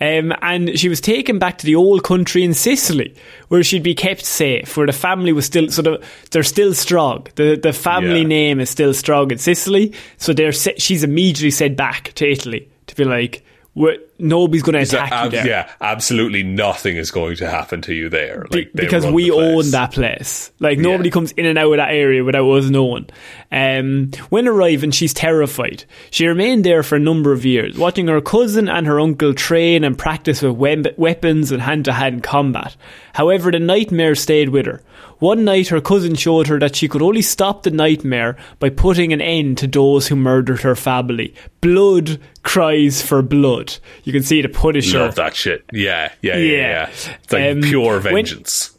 Um, 0.00 0.32
and 0.42 0.78
she 0.78 0.88
was 0.88 1.00
taken 1.00 1.38
back 1.38 1.58
to 1.58 1.66
the 1.66 1.74
old 1.74 2.04
country 2.04 2.44
in 2.44 2.54
Sicily, 2.54 3.14
where 3.48 3.62
she'd 3.64 3.82
be 3.82 3.94
kept 3.94 4.24
safe, 4.24 4.76
where 4.76 4.86
the 4.86 4.92
family 4.92 5.32
was 5.32 5.46
still 5.46 5.70
so 5.70 5.82
the, 5.82 6.04
they're 6.30 6.42
still 6.42 6.74
strong. 6.74 7.26
The 7.34 7.56
the 7.56 7.72
family 7.72 8.20
Yeah. 8.20 8.26
name 8.28 8.60
is 8.60 8.70
still 8.70 8.94
strong 8.94 9.30
in 9.30 9.38
Sicily, 9.38 9.92
so 10.18 10.32
they're 10.32 10.52
she's 10.52 11.02
immediately 11.02 11.50
sent 11.50 11.76
back 11.76 12.12
to 12.14 12.28
Italy 12.30 12.68
to 12.86 12.94
be 12.94 13.04
like, 13.04 13.44
"We're- 13.74 13.98
nobody's 14.18 14.62
going 14.62 14.74
to 14.74 14.80
attack 14.80 15.10
you 15.10 15.16
ab- 15.16 15.30
there. 15.32 15.46
yeah, 15.46 15.70
absolutely 15.80 16.42
nothing 16.42 16.96
is 16.96 17.10
going 17.10 17.36
to 17.36 17.48
happen 17.48 17.82
to 17.82 17.94
you 17.94 18.08
there. 18.08 18.46
Like 18.50 18.72
because 18.72 19.04
we 19.06 19.30
own 19.30 19.70
that 19.72 19.92
place. 19.92 20.52
Like 20.60 20.76
Yeah. 20.78 20.82
nobody 20.84 21.10
comes 21.10 21.32
in 21.32 21.46
and 21.46 21.58
out 21.58 21.72
of 21.72 21.76
that 21.78 21.90
area 21.90 22.22
without 22.24 22.48
us 22.50 22.70
knowing. 22.70 23.06
Um, 23.52 24.10
when 24.30 24.48
arriving, 24.48 24.90
she's 24.90 25.14
terrified. 25.14 25.84
She 26.10 26.26
remained 26.26 26.64
there 26.64 26.82
for 26.82 26.96
a 26.96 27.00
number 27.00 27.32
of 27.32 27.44
years, 27.44 27.76
watching 27.76 28.08
her 28.08 28.20
cousin 28.20 28.68
and 28.68 28.86
her 28.86 29.00
uncle 29.00 29.34
train 29.34 29.84
and 29.84 29.96
practice 29.98 30.42
with 30.42 30.52
wem- 30.56 30.84
weapons 30.96 31.50
and 31.52 31.62
hand-to-hand 31.62 32.22
combat. 32.22 32.76
However, 33.12 33.50
the 33.50 33.60
nightmare 33.60 34.14
stayed 34.14 34.48
with 34.48 34.66
her. 34.66 34.82
One 35.20 35.44
night, 35.44 35.68
her 35.68 35.80
cousin 35.80 36.16
showed 36.16 36.48
her 36.48 36.58
that 36.58 36.74
she 36.74 36.88
could 36.88 37.00
only 37.00 37.22
stop 37.22 37.62
the 37.62 37.70
nightmare 37.70 38.36
by 38.58 38.68
putting 38.70 39.12
an 39.12 39.20
end 39.20 39.58
to 39.58 39.66
those 39.68 40.08
who 40.08 40.16
murdered 40.16 40.62
her 40.62 40.74
family. 40.74 41.32
Blood 41.60 42.18
cries 42.42 43.00
for 43.00 43.22
blood. 43.22 43.76
You 44.04 44.12
can 44.12 44.22
see 44.22 44.42
the 44.42 44.48
Punisher 44.48 44.98
Love 45.00 45.14
that 45.16 45.34
shit. 45.34 45.64
Yeah, 45.72 46.12
yeah, 46.22 46.36
yeah, 46.36 46.38
yeah. 46.38 46.58
Yeah. 46.58 46.90
It's 47.22 47.32
like 47.32 47.52
Um, 47.52 47.62
pure 47.62 48.00
vengeance. 48.00 48.70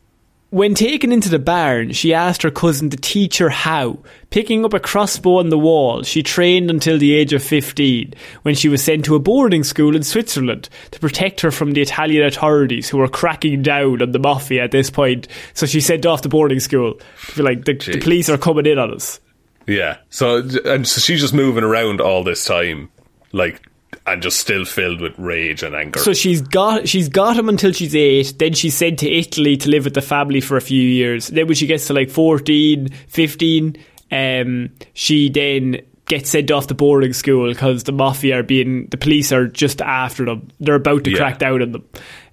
When 0.51 0.74
taken 0.74 1.12
into 1.12 1.27
the 1.27 1.39
barn, 1.39 1.91
she 1.91 2.13
asked 2.13 2.44
her 2.44 2.51
cousin 2.51 2.89
to 2.91 2.96
teach 2.98 3.39
her 3.39 3.50
how. 3.50 4.00
Picking 4.29 4.63
up 4.63 4.74
a 4.74 4.79
crossbow 4.79 5.39
on 5.39 5.50
the 5.50 5.58
wall, 5.58 6.03
she 6.03 6.24
trained 6.24 6.70
until 6.70 6.98
the 6.98 7.13
age 7.13 7.34
of 7.34 7.44
15, 7.44 8.13
when 8.44 8.55
she 8.55 8.70
was 8.70 8.82
sent 8.82 9.03
to 9.05 9.15
a 9.15 9.20
boarding 9.20 9.65
school 9.65 9.96
in 9.98 10.03
Switzerland 10.03 10.70
to 10.91 11.00
protect 11.00 11.41
her 11.41 11.51
from 11.51 11.72
the 11.72 11.82
Italian 11.82 12.25
authorities 12.25 12.88
who 12.88 13.00
were 13.00 13.10
cracking 13.10 13.63
down 13.63 14.01
on 14.01 14.12
the 14.12 14.20
mafia 14.20 14.63
at 14.63 14.72
this 14.72 14.89
point. 14.89 15.27
So 15.55 15.65
she 15.65 15.82
sent 15.82 16.05
off 16.05 16.22
to 16.22 16.29
boarding 16.29 16.62
school 16.62 17.00
to 17.27 17.36
be 17.36 17.41
like, 17.41 17.65
the, 17.65 17.74
the 17.74 18.00
police 18.00 18.29
are 18.29 18.38
coming 18.38 18.65
in 18.67 18.77
on 18.79 18.94
us. 18.94 19.20
Yeah. 19.67 19.98
So 20.10 20.38
and 20.63 20.88
so 20.88 21.01
she's 21.01 21.20
just 21.20 21.34
moving 21.34 21.63
around 21.65 22.00
all 22.00 22.24
this 22.24 22.46
time, 22.46 22.91
like, 23.34 23.62
and 24.08 24.22
just 24.22 24.40
still 24.40 24.66
filled 24.66 25.02
with 25.02 25.18
rage 25.18 25.64
and 25.64 25.76
anger. 25.76 26.00
So 26.00 26.14
she's 26.14 26.42
got 26.42 26.88
she's 26.88 27.10
got 27.10 27.36
him 27.38 27.50
until 27.50 27.72
she's 27.72 27.96
eight. 27.96 28.36
Then 28.38 28.54
she's 28.54 28.76
sent 28.76 29.00
to 29.00 29.10
Italy 29.12 29.58
to 29.58 29.70
live 29.70 29.86
with 29.86 29.94
the 29.96 30.02
family 30.02 30.42
for 30.42 30.58
a 30.58 30.62
few 30.62 30.82
years. 30.82 31.28
Then 31.28 31.48
when 31.48 31.56
she 31.56 31.68
gets 31.68 31.88
to 31.88 31.94
like 31.94 32.10
14, 32.10 32.90
15, 33.08 33.78
um, 34.12 34.70
she 34.94 35.30
then 35.30 35.82
gets 36.06 36.30
sent 36.30 36.52
off 36.52 36.68
to 36.68 36.76
boarding 36.76 37.14
school 37.14 37.50
because 37.50 37.84
the 37.86 37.92
mafia 37.92 38.40
are 38.40 38.44
being 38.44 38.86
the 38.88 38.98
police 38.98 39.32
are 39.32 39.48
just 39.48 39.82
after 39.82 40.26
them. 40.26 40.50
They're 40.60 40.76
about 40.76 41.04
to 41.06 41.12
Yeah. 41.12 41.18
crack 41.18 41.40
down 41.40 41.62
on 41.64 41.72
them. 41.72 41.84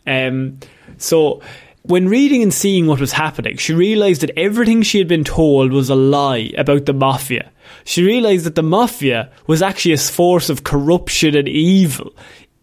Um, 0.06 0.58
so. 0.98 1.40
When 1.84 2.08
reading 2.08 2.42
and 2.42 2.54
seeing 2.54 2.86
what 2.86 3.00
was 3.00 3.12
happening, 3.12 3.56
she 3.56 3.74
realised 3.74 4.20
that 4.20 4.30
everything 4.38 4.82
she 4.82 4.98
had 4.98 5.08
been 5.08 5.24
told 5.24 5.72
was 5.72 5.90
a 5.90 5.96
lie 5.96 6.52
about 6.56 6.86
the 6.86 6.92
mafia. 6.92 7.50
She 7.84 8.04
realised 8.04 8.46
that 8.46 8.54
the 8.54 8.62
mafia 8.62 9.30
was 9.48 9.62
actually 9.62 9.94
a 9.94 9.98
force 9.98 10.48
of 10.48 10.62
corruption 10.62 11.34
and 11.34 11.48
evil 11.48 12.14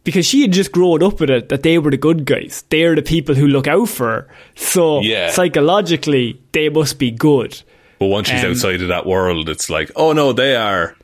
because 0.06 0.26
she 0.26 0.42
had 0.42 0.54
just 0.54 0.72
grown 0.72 1.04
up 1.04 1.20
with 1.20 1.30
it 1.30 1.50
that 1.50 1.64
they 1.64 1.78
were 1.80 1.92
the 1.92 1.98
good 1.98 2.24
guys. 2.26 2.64
They're 2.70 2.96
the 2.96 3.02
people 3.02 3.36
who 3.36 3.48
look 3.48 3.68
out 3.68 3.90
for 3.90 4.08
her. 4.08 4.28
So 4.56 5.02
Yeah. 5.02 5.32
psychologically, 5.32 6.40
they 6.54 6.70
must 6.70 6.98
be 6.98 7.12
good. 7.12 7.62
but 8.00 8.08
once 8.08 8.30
she's 8.30 8.44
um, 8.46 8.52
outside 8.52 8.82
of 8.82 8.88
that 8.88 9.06
world, 9.06 9.50
it's 9.50 9.70
like, 9.70 9.92
oh 9.98 10.14
no, 10.14 10.32
they 10.32 10.56
are. 10.56 10.96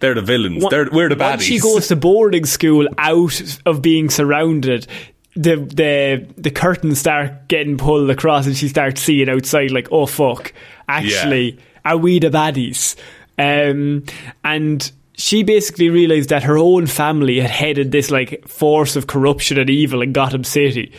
They're 0.00 0.14
the 0.14 0.22
villains. 0.22 0.64
They're, 0.68 0.88
we're 0.90 1.08
the 1.08 1.14
baddies. 1.14 1.30
Once 1.30 1.42
she 1.44 1.60
goes 1.60 1.86
to 1.86 1.94
boarding 1.94 2.44
school 2.44 2.88
out 2.98 3.40
of 3.64 3.80
being 3.82 4.10
surrounded, 4.10 4.88
the 5.34 5.56
the 5.56 6.26
the 6.36 6.50
curtains 6.50 6.98
start 6.98 7.48
getting 7.48 7.78
pulled 7.78 8.10
across, 8.10 8.46
and 8.46 8.56
she 8.56 8.68
starts 8.68 9.00
seeing 9.00 9.28
outside 9.28 9.70
like, 9.70 9.88
oh 9.90 10.06
fuck, 10.06 10.52
actually, 10.88 11.58
are 11.84 11.96
we 11.96 12.18
the 12.18 12.28
baddies? 12.30 12.96
Um, 13.38 14.04
and 14.44 14.90
she 15.14 15.42
basically 15.42 15.88
realized 15.88 16.30
that 16.30 16.42
her 16.42 16.58
own 16.58 16.86
family 16.86 17.40
had 17.40 17.50
headed 17.50 17.92
this 17.92 18.10
like 18.10 18.46
force 18.46 18.96
of 18.96 19.06
corruption 19.06 19.58
and 19.58 19.70
evil 19.70 20.02
in 20.02 20.12
Gotham 20.12 20.44
City. 20.44 20.92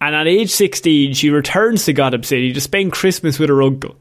And 0.00 0.14
at 0.14 0.26
age 0.26 0.50
16, 0.50 1.14
she 1.14 1.30
returns 1.30 1.84
to 1.86 1.92
Gotham 1.92 2.22
City 2.22 2.52
to 2.52 2.60
spend 2.60 2.92
Christmas 2.92 3.38
with 3.38 3.48
her 3.48 3.62
uncle. 3.62 3.96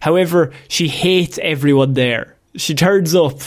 However, 0.00 0.52
she 0.68 0.88
hates 0.88 1.38
everyone 1.42 1.94
there. 1.94 2.36
She 2.56 2.74
turns 2.74 3.14
up 3.14 3.40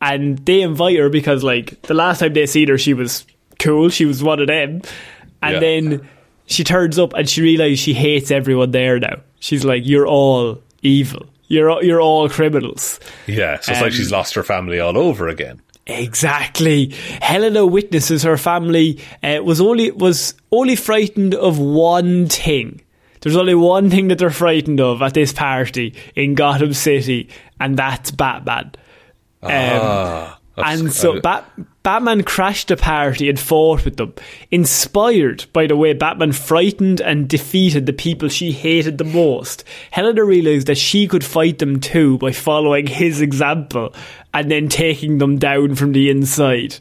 and 0.00 0.38
they 0.38 0.62
invite 0.62 0.98
her 0.98 1.08
because, 1.08 1.42
like, 1.42 1.80
the 1.82 1.94
last 1.94 2.20
time 2.20 2.34
they 2.34 2.46
seen 2.46 2.68
her, 2.68 2.78
she 2.78 2.94
was 2.94 3.26
cool. 3.58 3.88
She 3.88 4.04
was 4.04 4.22
one 4.22 4.40
of 4.40 4.46
them. 4.46 4.82
And 5.42 5.54
Yeah. 5.54 5.60
then 5.60 6.08
she 6.46 6.64
turns 6.64 6.98
up 6.98 7.12
and 7.14 7.28
she 7.28 7.42
realizes 7.42 7.78
she 7.78 7.94
hates 7.94 8.30
everyone 8.30 8.70
there 8.72 8.98
now. 8.98 9.16
She's 9.40 9.64
like, 9.64 9.82
"You're 9.86 10.06
all 10.06 10.60
evil. 10.82 11.26
You're 11.48 11.70
all, 11.70 11.82
you're 11.84 12.00
all 12.00 12.28
criminals." 12.28 13.00
yeah, 13.26 13.58
so 13.60 13.72
it's 13.72 13.80
like 13.80 13.92
Um, 13.92 13.96
she's 13.96 14.12
lost 14.12 14.34
her 14.34 14.42
family 14.42 14.78
all 14.80 14.96
over 14.98 15.28
again. 15.28 15.60
Exactly. 15.86 16.92
Helena 17.22 17.64
witnesses 17.66 18.22
her 18.22 18.36
family 18.36 18.98
uh, 19.22 19.38
was 19.42 19.60
only 19.60 19.90
was 19.90 20.34
only 20.52 20.76
frightened 20.76 21.34
of 21.34 21.58
one 21.58 22.26
thing. 22.26 22.80
There's 23.20 23.36
only 23.36 23.54
one 23.54 23.90
thing 23.90 24.08
that 24.08 24.18
they're 24.18 24.30
frightened 24.30 24.80
of 24.80 25.02
at 25.02 25.14
this 25.14 25.32
party 25.32 25.94
in 26.16 26.34
Gotham 26.34 26.72
City, 26.74 27.28
and 27.58 27.76
that's 27.76 28.10
Batman. 28.10 28.72
Um, 29.42 29.50
and 30.72 30.92
so 30.92 31.20
Bat- 31.20 31.50
Batman 31.82 32.22
crashed 32.22 32.68
the 32.68 32.76
party 32.76 33.28
and 33.28 33.38
fought 33.40 33.84
with 33.84 33.96
them, 33.96 34.14
inspired 34.50 35.46
by 35.52 35.66
the 35.66 35.76
way 35.76 35.92
Batman 35.92 36.32
frightened 36.32 37.00
and 37.00 37.28
defeated 37.28 37.86
the 37.86 37.92
people 37.92 38.28
she 38.28 38.52
hated 38.52 38.98
the 38.98 39.04
most. 39.04 39.64
Helena 39.90 40.24
realized 40.24 40.66
that 40.66 40.78
she 40.78 41.08
could 41.08 41.24
fight 41.24 41.58
them 41.58 41.80
too 41.80 42.18
by 42.18 42.32
following 42.32 42.86
his 42.86 43.20
example 43.20 43.94
and 44.34 44.50
then 44.50 44.68
taking 44.68 45.18
them 45.18 45.38
down 45.38 45.74
from 45.74 45.92
the 45.92 46.10
inside. 46.10 46.76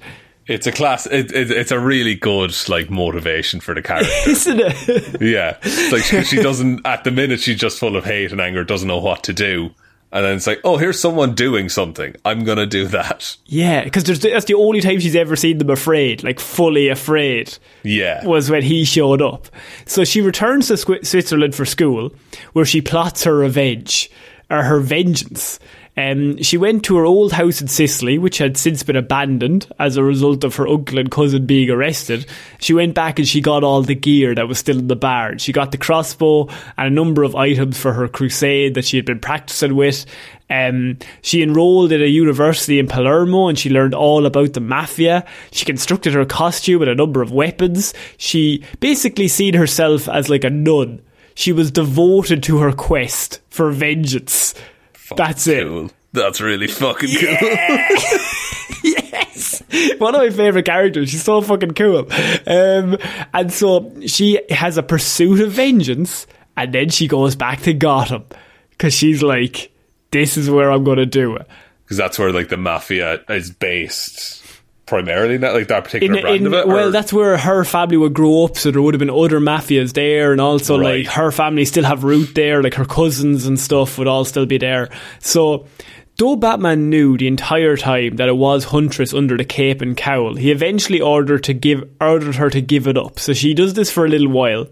it's 0.47 0.67
a 0.67 0.71
class. 0.71 1.05
It, 1.05 1.31
it, 1.31 1.49
it's 1.51 1.71
a 1.71 1.79
really 1.79 2.15
good 2.15 2.53
like 2.67 2.89
motivation 2.89 3.59
for 3.59 3.73
the 3.73 3.81
character. 3.81 4.11
Isn't 4.27 4.59
it? 4.59 5.21
yeah, 5.21 5.57
it's 5.61 5.91
like 5.91 6.03
she, 6.03 6.23
she 6.23 6.41
doesn't. 6.43 6.85
At 6.85 7.03
the 7.03 7.11
minute, 7.11 7.39
she's 7.39 7.57
just 7.59 7.79
full 7.79 7.95
of 7.95 8.03
hate 8.03 8.31
and 8.31 8.41
anger. 8.41 8.63
Doesn't 8.63 8.87
know 8.87 8.99
what 8.99 9.23
to 9.23 9.33
do. 9.33 9.71
And 10.11 10.25
then 10.25 10.37
it's 10.37 10.47
like, 10.47 10.59
oh, 10.63 10.77
here's 10.77 10.99
someone 10.99 11.35
doing 11.35 11.69
something. 11.69 12.15
I'm 12.25 12.43
gonna 12.43 12.65
do 12.65 12.87
that. 12.87 13.37
yeah, 13.45 13.83
because 13.83 14.03
that's 14.03 14.45
the 14.45 14.55
only 14.55 14.81
time 14.81 14.99
she's 14.99 15.15
ever 15.15 15.35
seen 15.35 15.59
them 15.59 15.69
afraid, 15.69 16.23
like 16.23 16.39
fully 16.39 16.87
afraid. 16.87 17.55
Yeah. 17.83 18.25
was 18.25 18.49
when 18.49 18.63
he 18.63 18.85
showed 18.85 19.21
up. 19.21 19.47
So 19.85 20.03
she 20.03 20.21
returns 20.21 20.67
to 20.69 20.77
Switzerland 20.77 21.53
for 21.53 21.65
school, 21.65 22.11
where 22.53 22.65
she 22.65 22.81
plots 22.81 23.23
her 23.23 23.35
revenge, 23.35 24.09
or 24.49 24.63
her 24.63 24.79
vengeance. 24.79 25.59
Um, 25.99 26.41
she 26.41 26.55
went 26.57 26.85
to 26.85 26.95
her 26.95 27.03
old 27.03 27.33
house 27.33 27.59
in 27.59 27.67
Sicily, 27.67 28.17
which 28.17 28.37
had 28.37 28.55
since 28.55 28.83
been 28.83 28.95
abandoned 28.95 29.67
as 29.79 29.97
a 29.97 30.03
result 30.03 30.45
of 30.45 30.55
her 30.55 30.65
uncle 30.65 30.97
and 30.97 31.11
cousin 31.11 31.45
being 31.45 31.69
arrested. 31.69 32.25
She 32.59 32.73
went 32.73 32.95
back 32.95 33.19
and 33.19 33.27
she 33.27 33.41
got 33.41 33.65
all 33.65 33.81
the 33.81 33.95
gear 33.95 34.33
that 34.33 34.47
was 34.47 34.59
still 34.59 34.79
in 34.79 34.87
the 34.87 34.95
barn. 34.95 35.39
She 35.39 35.51
got 35.51 35.73
the 35.73 35.77
crossbow 35.77 36.47
and 36.77 36.87
a 36.87 36.89
number 36.89 37.23
of 37.23 37.35
items 37.35 37.77
for 37.77 37.91
her 37.91 38.07
crusade 38.07 38.75
that 38.75 38.85
she 38.85 38.95
had 38.95 39.05
been 39.05 39.19
practicing 39.19 39.75
with. 39.75 40.05
Um, 40.49 40.99
she 41.21 41.43
enrolled 41.43 41.91
at 41.91 41.99
a 41.99 42.07
university 42.07 42.79
in 42.79 42.87
Palermo 42.87 43.49
and 43.49 43.59
she 43.59 43.69
learned 43.69 43.93
all 43.93 44.25
about 44.25 44.53
the 44.53 44.61
mafia. 44.61 45.25
She 45.51 45.65
constructed 45.65 46.13
her 46.13 46.25
costume 46.25 46.81
and 46.81 46.91
a 46.91 46.95
number 46.95 47.21
of 47.21 47.33
weapons. 47.33 47.93
She 48.15 48.63
basically 48.79 49.27
seen 49.27 49.53
herself 49.53 50.07
as 50.07 50.29
like 50.29 50.45
a 50.45 50.49
nun. 50.49 51.01
She 51.35 51.51
was 51.51 51.71
devoted 51.71 52.41
to 52.43 52.59
her 52.59 52.71
quest 52.71 53.41
for 53.49 53.69
vengeance. 53.71 54.55
That's 55.17 55.47
it. 55.47 55.67
Cool. 55.67 55.91
That's 56.11 56.41
really 56.41 56.67
fucking 56.67 57.09
cool. 57.09 57.27
yes, 58.83 59.61
one 59.99 60.15
of 60.15 60.21
my 60.21 60.29
favorite 60.31 60.65
characters. 60.65 61.09
She's 61.09 61.23
so 61.23 61.41
fucking 61.41 61.71
cool. 61.71 62.07
Um, 62.47 62.97
and 63.33 63.53
so 63.53 63.93
she 64.07 64.41
has 64.49 64.77
a 64.77 64.83
pursuit 64.83 65.39
of 65.41 65.51
vengeance, 65.51 66.25
and 66.57 66.73
then 66.73 66.89
she 66.89 67.07
goes 67.07 67.35
back 67.35 67.61
to 67.61 67.73
Gotham 67.73 68.25
because 68.71 68.93
she's 68.93 69.21
like, 69.21 69.71
"This 70.09 70.35
is 70.35 70.49
where 70.49 70.71
I'm 70.71 70.83
going 70.83 70.97
to 70.97 71.05
do 71.05 71.35
it." 71.35 71.47
Because 71.83 71.97
that's 71.97 72.17
where 72.17 72.31
like 72.31 72.49
the 72.49 72.57
mafia 72.57 73.23
is 73.29 73.51
based 73.51 74.43
primarily. 74.89 75.37
Not 75.37 75.53
like 75.53 75.67
that 75.69 75.85
particular 75.85 76.15
In, 76.17 76.21
brand 76.21 76.35
in, 76.41 76.47
of 76.47 76.53
it. 76.53 76.67
well, 76.67 76.87
or- 76.89 76.91
that's 76.91 77.13
where 77.13 77.37
her 77.37 77.63
family 77.63 77.95
would 77.97 78.13
grow 78.13 78.43
up, 78.43 78.57
so 78.57 78.71
there 78.71 78.81
would 78.81 78.93
have 78.93 78.99
been 78.99 79.09
other 79.09 79.39
mafias 79.39 79.93
there, 79.93 80.31
and 80.33 80.41
also 80.41 80.77
Right. 80.77 81.05
like 81.05 81.15
her 81.15 81.31
family 81.31 81.63
still 81.65 81.85
have 81.85 82.03
root 82.03 82.35
there, 82.35 82.61
like 82.61 82.73
her 82.73 82.85
cousins 82.85 83.45
and 83.45 83.57
stuff 83.59 83.97
would 83.97 84.07
all 84.07 84.25
still 84.25 84.45
be 84.45 84.57
there. 84.57 84.89
So 85.19 85.65
Though 86.17 86.35
Batman 86.35 86.89
knew 86.89 87.17
the 87.17 87.27
entire 87.27 87.77
time 87.77 88.17
that 88.17 88.27
it 88.27 88.35
was 88.35 88.65
Huntress 88.65 89.13
under 89.13 89.37
the 89.37 89.45
cape 89.45 89.81
and 89.81 89.95
cowl, 89.95 90.35
he 90.35 90.51
eventually 90.51 90.99
ordered 90.99 91.45
to 91.45 91.53
give 91.53 91.87
ordered 92.01 92.35
her 92.35 92.49
to 92.49 92.59
give 92.59 92.87
it 92.87 92.97
up. 92.97 93.19
So 93.19 93.31
she 93.31 93.53
does 93.53 93.73
this 93.75 93.89
for 93.89 94.05
a 94.05 94.09
little 94.09 94.27
while, 94.27 94.67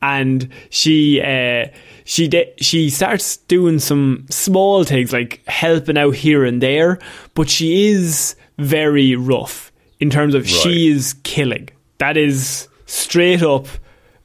and 0.00 0.48
she 0.70 1.20
uh, 1.20 1.66
she 2.06 2.26
de- 2.28 2.54
she 2.62 2.88
starts 2.88 3.36
doing 3.36 3.80
some 3.80 4.24
small 4.30 4.82
things 4.84 5.12
like 5.12 5.42
helping 5.46 5.98
out 5.98 6.14
here 6.14 6.42
and 6.42 6.62
there, 6.62 6.98
but 7.34 7.50
she 7.50 7.88
is 7.88 8.34
very 8.58 9.14
rough 9.16 9.72
in 10.00 10.10
terms 10.10 10.34
of 10.34 10.48
she 10.48 10.88
is 10.90 11.14
killing. 11.22 11.68
That 11.98 12.16
is 12.16 12.68
straight 12.86 13.42
up 13.42 13.66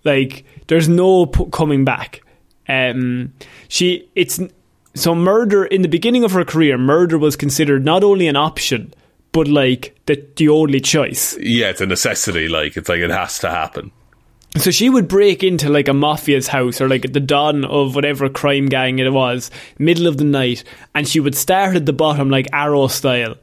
like 0.04 0.46
there's 0.68 0.90
no 0.90 1.26
p- 1.26 1.46
coming 1.52 1.86
back. 1.86 2.22
Um, 2.68 3.34
she 3.68 4.10
it's 4.16 4.40
so 4.96 5.16
murder 5.16 5.66
in 5.66 5.82
the 5.82 5.88
beginning 5.88 6.24
of 6.24 6.32
her 6.32 6.46
career, 6.46 6.78
murder 6.78 7.18
was 7.18 7.36
considered 7.36 7.84
not 7.84 8.04
only 8.04 8.28
an 8.28 8.36
option 8.36 8.94
but 9.34 9.48
like 9.48 10.00
the 10.06 10.26
the 10.38 10.48
only 10.48 10.80
choice. 10.80 11.38
Yeah, 11.40 11.70
it's 11.70 11.82
a 11.82 11.86
necessity. 11.86 12.48
Like 12.48 12.78
it's 12.78 12.88
like 12.88 13.00
it 13.00 13.10
has 13.10 13.40
to 13.40 13.50
happen. 13.50 13.92
So 14.56 14.70
she 14.70 14.88
would 14.88 15.08
break 15.08 15.44
into 15.44 15.70
like 15.70 15.88
a 15.88 15.94
mafia's 15.94 16.48
house 16.48 16.80
or 16.80 16.88
like 16.88 17.12
the 17.12 17.20
don 17.20 17.66
of 17.66 17.96
whatever 17.96 18.30
crime 18.30 18.68
gang 18.68 19.00
it 19.00 19.12
was, 19.12 19.50
middle 19.80 20.06
of 20.06 20.18
the 20.18 20.24
night, 20.24 20.64
and 20.94 21.08
she 21.08 21.20
would 21.20 21.36
start 21.36 21.76
at 21.76 21.88
the 21.88 21.94
bottom 21.94 22.30
like 22.30 22.48
arrow 22.54 22.88
style 22.88 23.36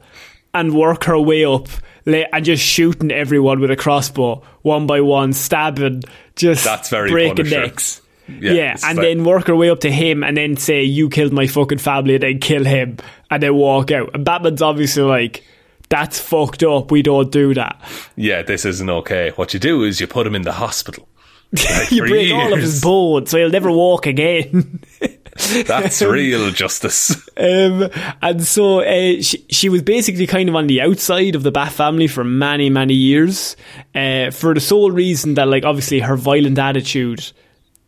and 0.53 0.73
work 0.73 1.05
her 1.05 1.19
way 1.19 1.45
up 1.45 1.67
and 2.05 2.43
just 2.45 2.63
shooting 2.63 3.11
everyone 3.11 3.59
with 3.59 3.71
a 3.71 3.75
crossbow 3.75 4.41
one 4.63 4.87
by 4.87 5.01
one, 5.01 5.33
stabbing, 5.33 6.01
just 6.35 6.63
That's 6.63 6.89
very 6.89 7.09
breaking 7.11 7.35
Punisher. 7.45 7.61
necks. 7.61 8.01
Yeah, 8.27 8.51
Yeah, 8.53 8.77
and 8.83 8.97
like- 8.97 9.05
then 9.07 9.23
work 9.23 9.47
her 9.47 9.55
way 9.55 9.69
up 9.69 9.81
to 9.81 9.91
him 9.91 10.23
and 10.23 10.37
then 10.37 10.55
say, 10.57 10.83
You 10.83 11.09
killed 11.09 11.33
my 11.33 11.47
fucking 11.47 11.79
family, 11.79 12.15
and 12.15 12.23
then 12.23 12.39
kill 12.39 12.63
him, 12.65 12.97
and 13.29 13.43
then 13.43 13.55
walk 13.55 13.91
out. 13.91 14.11
And 14.13 14.23
Batman's 14.23 14.61
obviously 14.61 15.03
like, 15.03 15.43
That's 15.89 16.19
fucked 16.19 16.63
up, 16.63 16.89
we 16.91 17.01
don't 17.01 17.31
do 17.31 17.53
that. 17.55 17.81
Yeah, 18.15 18.41
this 18.43 18.63
isn't 18.65 18.89
okay. 18.89 19.31
What 19.35 19.53
you 19.53 19.59
do 19.59 19.83
is 19.83 19.99
you 19.99 20.07
put 20.07 20.25
him 20.25 20.35
in 20.35 20.43
the 20.43 20.53
hospital. 20.53 21.07
You 21.89 22.05
break 22.05 22.33
all 22.33 22.53
of 22.53 22.59
his 22.59 22.81
bones, 22.81 23.29
so 23.29 23.37
he'll 23.37 23.49
never 23.49 23.71
walk 23.71 24.05
again. 24.07 24.79
That's 25.65 26.01
real 26.01 26.51
justice. 26.51 27.11
Um, 27.37 27.89
and 28.21 28.43
so 28.43 28.79
uh, 28.81 29.21
she, 29.21 29.45
she 29.49 29.69
was 29.69 29.81
basically 29.81 30.27
kind 30.27 30.47
of 30.49 30.55
on 30.55 30.67
the 30.67 30.81
outside 30.81 31.35
of 31.35 31.43
the 31.43 31.51
Bat 31.51 31.71
family 31.73 32.07
for 32.07 32.23
many, 32.23 32.69
many 32.69 32.93
years, 32.93 33.55
uh, 33.95 34.31
for 34.31 34.53
the 34.53 34.59
sole 34.61 34.91
reason 34.91 35.33
that, 35.35 35.47
like, 35.47 35.65
obviously 35.65 35.99
her 35.99 36.15
violent 36.15 36.57
attitude 36.59 37.31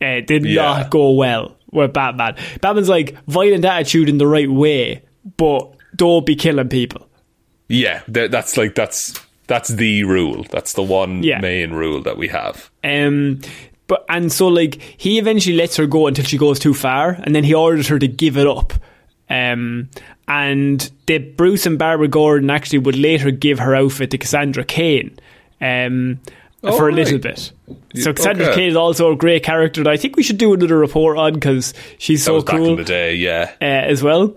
uh, 0.01 0.19
did 0.25 0.45
Yeah. 0.45 0.61
not 0.63 0.89
go 0.89 1.11
well 1.11 1.55
with 1.71 1.93
Batman. 1.93 2.35
Batman's 2.61 2.89
like 2.89 3.15
violent 3.27 3.63
attitude 3.65 4.09
in 4.09 4.17
the 4.17 4.27
right 4.27 4.49
way, 4.51 5.03
but 5.37 5.73
don't 5.95 6.25
be 6.25 6.35
killing 6.35 6.69
people. 6.69 7.07
Yeah, 7.69 8.01
that's 8.07 8.57
like 8.57 8.75
that's 8.75 9.19
that's 9.47 9.69
the 9.69 10.03
rule. 10.03 10.45
That's 10.49 10.73
the 10.73 10.83
one 10.83 11.23
Yeah. 11.23 11.39
main 11.39 11.71
rule 11.71 12.01
that 12.03 12.17
we 12.17 12.27
have. 12.29 12.69
Um, 12.83 13.39
but 13.87 14.05
and 14.09 14.31
so 14.31 14.47
like 14.47 14.79
he 14.97 15.19
eventually 15.19 15.55
lets 15.55 15.75
her 15.77 15.85
go 15.87 16.07
until 16.07 16.25
she 16.25 16.37
goes 16.37 16.59
too 16.59 16.73
far, 16.73 17.17
and 17.23 17.35
then 17.35 17.43
he 17.43 17.53
orders 17.53 17.87
her 17.89 17.99
to 17.99 18.07
give 18.07 18.37
it 18.37 18.47
up. 18.47 18.73
Um, 19.29 19.89
and 20.27 20.89
the 21.07 21.17
Bruce 21.17 21.65
and 21.65 21.77
Barbara 21.77 22.07
Gordon 22.07 22.49
actually 22.49 22.79
would 22.79 22.95
later 22.97 23.31
give 23.31 23.59
her 23.59 23.75
outfit 23.75 24.11
to 24.11 24.17
Cassandra 24.17 24.63
Cain. 24.63 25.17
Um, 25.61 26.19
Oh, 26.65 26.77
for 26.77 26.83
a 26.83 26.85
right. 26.87 26.95
little 26.95 27.17
bit. 27.19 27.51
So 27.95 28.13
Cassandra 28.13 28.45
okay. 28.45 28.55
Cain 28.55 28.69
is 28.69 28.77
also 28.77 29.11
a 29.11 29.17
great 29.17 29.43
character 29.43 29.83
that 29.83 29.89
I 29.89 29.97
think 29.97 30.15
we 30.15 30.23
should 30.23 30.37
do 30.37 30.53
another 30.53 30.77
report 30.77 31.17
on 31.17 31.33
because 31.33 31.73
she's 31.97 32.21
That 32.21 32.25
so 32.25 32.33
was 32.35 32.43
back 32.45 32.55
cool 32.55 32.69
in 32.69 32.75
the 32.77 32.83
day. 32.85 33.15
Yeah, 33.15 33.51
uh, 33.61 33.65
as 33.65 34.01
well. 34.01 34.33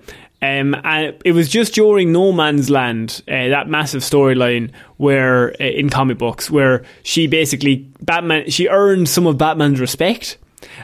Um, 0.47 0.76
and 0.85 1.17
it 1.25 1.33
was 1.33 1.49
just 1.49 1.75
during 1.75 2.12
No 2.12 2.31
Man's 2.33 2.71
Land, 2.71 3.23
uh, 3.26 3.49
that 3.49 3.69
massive 3.69 4.03
storyline 4.03 4.71
where 4.97 5.50
uh, 5.61 5.65
in 5.65 5.91
comic 5.91 6.19
books, 6.19 6.50
where 6.50 6.85
she 7.03 7.26
basically 7.26 7.88
Batman, 8.00 8.49
she 8.50 8.69
earned 8.69 9.09
some 9.09 9.26
of 9.26 9.38
Batman's 9.38 9.81
respect. 9.81 10.38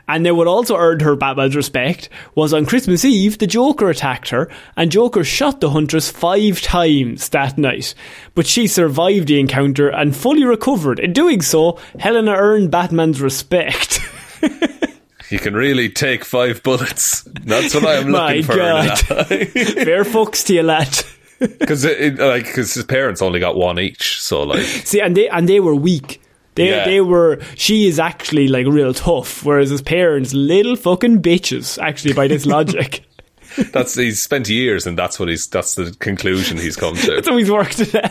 And 0.09 0.25
then 0.25 0.37
what 0.37 0.47
also 0.47 0.77
earned 0.77 1.03
her 1.03 1.17
Batman's 1.17 1.57
respect 1.57 2.09
was 2.35 2.53
on 2.53 2.67
Christmas 2.67 3.05
Eve, 3.05 3.39
the 3.39 3.47
Joker 3.47 3.91
attacked 3.91 4.31
her, 4.31 4.51
and 4.77 4.91
Joker 4.91 5.25
shot 5.25 5.61
the 5.61 5.71
Huntress 5.71 6.11
five 6.11 6.61
times 6.61 7.29
that 7.31 7.57
night. 7.57 7.95
But 8.35 8.47
she 8.47 8.67
survived 8.67 9.29
the 9.29 9.41
encounter 9.41 9.89
and 9.89 10.17
fully 10.17 10.45
recovered. 10.45 10.99
In 10.99 11.13
doing 11.13 11.41
so, 11.41 11.79
Helena 11.99 12.33
earned 12.33 12.71
Batman's 12.71 13.21
respect. 13.21 14.01
you 15.31 15.39
can 15.39 15.55
really 15.55 15.89
take 15.89 16.25
five 16.25 16.63
bullets. 16.63 17.23
That's 17.45 17.75
what 17.75 17.87
I'm 17.87 18.09
looking 18.13 18.43
for. 18.43 18.57
God. 18.57 18.99
Fair 18.99 20.05
fucks 20.05 20.45
to 20.47 20.55
you, 20.55 20.63
lad. 20.63 20.89
Because 21.39 21.85
like 21.85 22.45
because 22.45 22.73
his 22.75 22.85
parents 22.85 23.21
only 23.21 23.41
got 23.41 23.57
one 23.57 23.81
each. 23.81 24.23
So 24.23 24.45
like 24.45 24.63
See, 24.63 25.01
and 25.01 25.17
they 25.17 25.29
and 25.29 25.49
they 25.49 25.59
were 25.59 25.75
weak. 25.75 26.23
They 26.55 26.69
Yeah. 26.71 26.85
they 26.85 27.01
were. 27.01 27.41
She 27.57 27.89
is 27.89 27.99
actually 27.99 28.47
like 28.47 28.67
real 28.69 28.95
tough, 28.95 29.45
whereas 29.45 29.71
his 29.71 29.83
parents, 29.83 30.33
little 30.35 30.77
fucking 30.77 31.21
bitches. 31.21 31.83
Actually, 31.83 32.15
by 32.15 32.29
this 32.29 32.47
logic, 32.47 33.05
that's 33.73 33.95
he's 33.95 34.23
spent 34.23 34.49
years 34.49 34.87
and 34.87 34.99
that's 34.99 35.19
what 35.19 35.29
he's 35.29 35.47
that's 35.47 35.75
the 35.75 35.95
conclusion 35.99 36.57
he's 36.59 36.77
come 36.77 36.95
to. 36.97 37.23
so 37.23 37.37
he's 37.37 37.51
worked 37.51 37.81
it 37.81 37.95
out. 37.95 38.11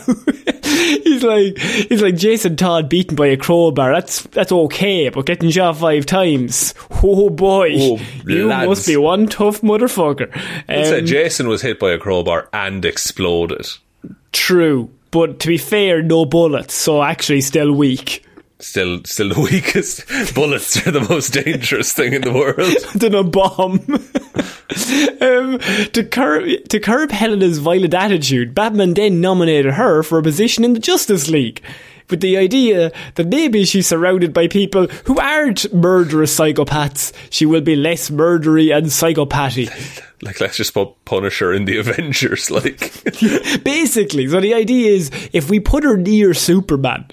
he's 1.03 1.23
like 1.23 1.57
he's 1.57 2.01
like 2.01 2.15
Jason 2.15 2.55
Todd 2.55 2.89
beaten 2.89 3.15
by 3.15 3.27
a 3.27 3.37
crowbar. 3.37 3.93
That's 3.93 4.21
that's 4.23 4.51
okay, 4.51 5.09
but 5.09 5.25
getting 5.25 5.49
shot 5.49 5.77
five 5.77 6.05
times, 6.05 6.73
oh 7.03 7.29
boy, 7.29 7.69
Oh, 7.77 7.99
you 8.27 8.47
lads. 8.47 8.67
must 8.67 8.87
be 8.87 8.97
one 8.97 9.27
tough 9.27 9.61
motherfucker. 9.61 10.29
It 10.69 10.85
said 10.85 10.99
Um, 11.01 11.05
Jason 11.05 11.47
was 11.47 11.61
hit 11.61 11.79
by 11.79 11.91
a 11.91 11.97
crowbar 11.97 12.49
and 12.53 12.83
exploded. 12.85 13.67
true, 14.31 14.89
but 15.11 15.39
to 15.41 15.47
be 15.47 15.57
fair, 15.57 16.01
no 16.01 16.25
bullets, 16.25 16.73
so 16.73 17.01
actually 17.03 17.41
still 17.41 17.71
weak. 17.71 18.25
Still, 18.61 19.01
still 19.05 19.29
the 19.29 19.41
weakest. 19.51 20.07
Bullets 20.35 20.85
are 20.85 20.91
the 20.91 21.01
most 21.01 21.33
dangerous 21.33 21.93
thing 21.93 22.13
in 22.13 22.21
the 22.21 22.31
world. 22.31 22.75
than 22.95 23.15
a 23.15 23.23
bomb. 23.23 23.79
um, 25.21 25.59
to 25.91 26.03
curb 26.03 26.67
to 26.69 26.79
curb 26.79 27.11
Helena's 27.11 27.57
violent 27.57 27.93
attitude, 27.93 28.55
Batman 28.55 28.93
then 28.93 29.19
nominated 29.19 29.73
her 29.73 30.03
for 30.03 30.19
a 30.19 30.23
position 30.23 30.63
in 30.63 30.73
the 30.73 30.79
Justice 30.79 31.27
League. 31.29 31.61
With 32.09 32.19
the 32.19 32.37
idea 32.37 32.91
that 33.15 33.27
maybe 33.27 33.63
she's 33.63 33.87
surrounded 33.87 34.33
by 34.33 34.47
people 34.47 34.87
who 35.05 35.17
aren't 35.17 35.73
murderous 35.73 36.37
psychopaths, 36.37 37.13
she 37.29 37.45
will 37.45 37.61
be 37.61 37.77
less 37.77 38.09
murdery 38.09 38.75
and 38.75 38.87
psychopathy. 38.87 39.69
Like, 40.21 40.41
let's 40.41 40.57
just 40.57 40.73
put 40.73 41.03
Punisher 41.05 41.53
in 41.53 41.63
the 41.63 41.77
Avengers. 41.77 42.51
Like, 42.51 42.79
Basically, 43.63 44.27
so 44.27 44.41
the 44.41 44.53
idea 44.53 44.91
is 44.91 45.09
if 45.31 45.49
we 45.49 45.61
put 45.61 45.85
her 45.85 45.95
near 45.95 46.33
Superman, 46.33 47.05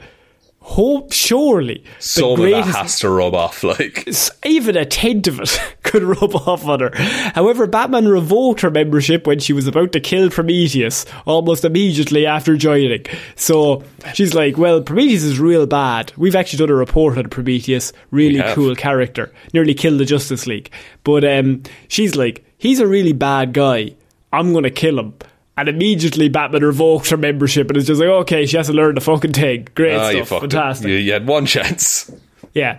hope 0.68 1.12
surely 1.12 1.82
some 1.98 2.32
of 2.32 2.38
that 2.38 2.64
has 2.66 2.98
to 2.98 3.08
rub 3.08 3.34
off. 3.34 3.64
Like, 3.64 4.06
even 4.44 4.76
a 4.76 4.84
tenth 4.84 5.26
of 5.26 5.40
it 5.40 5.60
could 5.82 6.02
rub 6.02 6.34
off 6.34 6.66
on 6.66 6.80
her. 6.80 6.90
However, 7.34 7.66
Batman 7.66 8.06
revoked 8.06 8.60
her 8.60 8.70
membership 8.70 9.26
when 9.26 9.38
she 9.38 9.54
was 9.54 9.66
about 9.66 9.92
to 9.92 10.00
kill 10.00 10.28
Prometheus 10.28 11.06
almost 11.26 11.64
immediately 11.64 12.26
after 12.26 12.56
joining. 12.56 13.06
So 13.34 13.82
she's 14.12 14.34
like, 14.34 14.58
well, 14.58 14.82
Prometheus 14.82 15.22
is 15.22 15.40
real 15.40 15.66
bad. 15.66 16.12
We've 16.18 16.36
actually 16.36 16.58
done 16.58 16.70
a 16.70 16.74
report 16.74 17.16
on 17.16 17.30
Prometheus. 17.30 17.92
Really 18.10 18.42
cool 18.52 18.76
character. 18.76 19.32
Nearly 19.54 19.74
killed 19.74 19.98
the 19.98 20.04
Justice 20.04 20.46
League. 20.46 20.70
But 21.02 21.24
um, 21.24 21.62
she's 21.88 22.14
like, 22.14 22.44
he's 22.58 22.78
a 22.78 22.86
really 22.86 23.12
bad 23.12 23.54
guy. 23.54 23.94
I'm 24.32 24.52
going 24.52 24.64
to 24.64 24.70
kill 24.70 24.98
him. 24.98 25.14
And 25.58 25.68
immediately 25.68 26.28
Batman 26.28 26.62
revokes 26.64 27.10
her 27.10 27.16
membership 27.16 27.68
and 27.68 27.76
is 27.76 27.86
just 27.86 28.00
like, 28.00 28.08
okay, 28.08 28.46
she 28.46 28.56
has 28.56 28.68
to 28.68 28.72
learn 28.72 28.94
the 28.94 29.00
fucking 29.00 29.32
thing. 29.32 29.68
Great 29.74 29.96
ah, 29.96 30.10
you 30.10 30.24
stuff. 30.24 30.40
Fantastic. 30.42 30.88
You, 30.88 30.94
you 30.96 31.12
had 31.12 31.26
one 31.26 31.46
chance. 31.46 32.10
Yeah. 32.54 32.78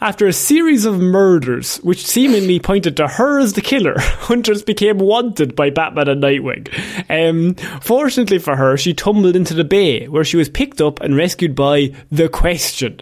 After 0.00 0.26
a 0.26 0.32
series 0.32 0.84
of 0.84 0.98
murders, 1.00 1.76
which 1.78 2.04
seemingly 2.04 2.58
pointed 2.58 2.96
to 2.98 3.06
her 3.06 3.38
as 3.38 3.52
the 3.54 3.60
killer, 3.62 3.94
Huntress 3.98 4.62
became 4.62 4.98
wanted 4.98 5.54
by 5.54 5.70
Batman 5.70 6.08
and 6.08 6.22
Nightwing. 6.22 6.68
Um, 7.08 7.54
fortunately 7.80 8.38
for 8.38 8.56
her, 8.56 8.76
she 8.76 8.92
tumbled 8.92 9.36
into 9.36 9.54
the 9.54 9.64
bay, 9.64 10.08
where 10.08 10.24
she 10.24 10.36
was 10.36 10.48
picked 10.48 10.80
up 10.80 11.00
and 11.00 11.16
rescued 11.16 11.54
by 11.54 11.92
The 12.10 12.28
Question. 12.28 13.00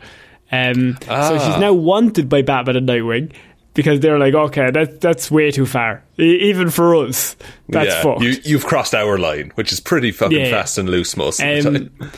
Um, 0.53 0.97
So 1.03 1.09
Ah. 1.11 1.39
she's 1.39 1.61
now 1.61 1.73
wanted 1.73 2.29
by 2.29 2.43
Batman 2.43 2.77
and 2.77 2.89
Nightwing 2.89 3.33
because 3.75 4.01
they're 4.01 4.19
like, 4.19 4.35
okay, 4.35 4.71
that, 4.71 5.01
that's 5.01 5.31
way 5.31 5.51
too 5.51 5.67
far. 5.67 6.03
E- 6.19 6.49
even 6.51 6.71
for 6.71 6.95
us, 6.97 7.37
that's 7.69 7.91
yeah, 7.91 8.03
fucked. 8.03 8.23
You, 8.23 8.35
you've 8.45 8.65
crossed 8.67 8.95
our 8.95 9.19
line, 9.19 9.53
which 9.55 9.73
is 9.73 9.81
pretty 9.81 10.13
fucking 10.13 10.39
Yeah. 10.39 10.51
fast 10.51 10.79
and 10.79 10.89
loose 10.89 11.17
most 11.17 11.41
of 11.41 11.47
the 11.65 11.69
Um, 11.69 11.75
time. 11.75 12.11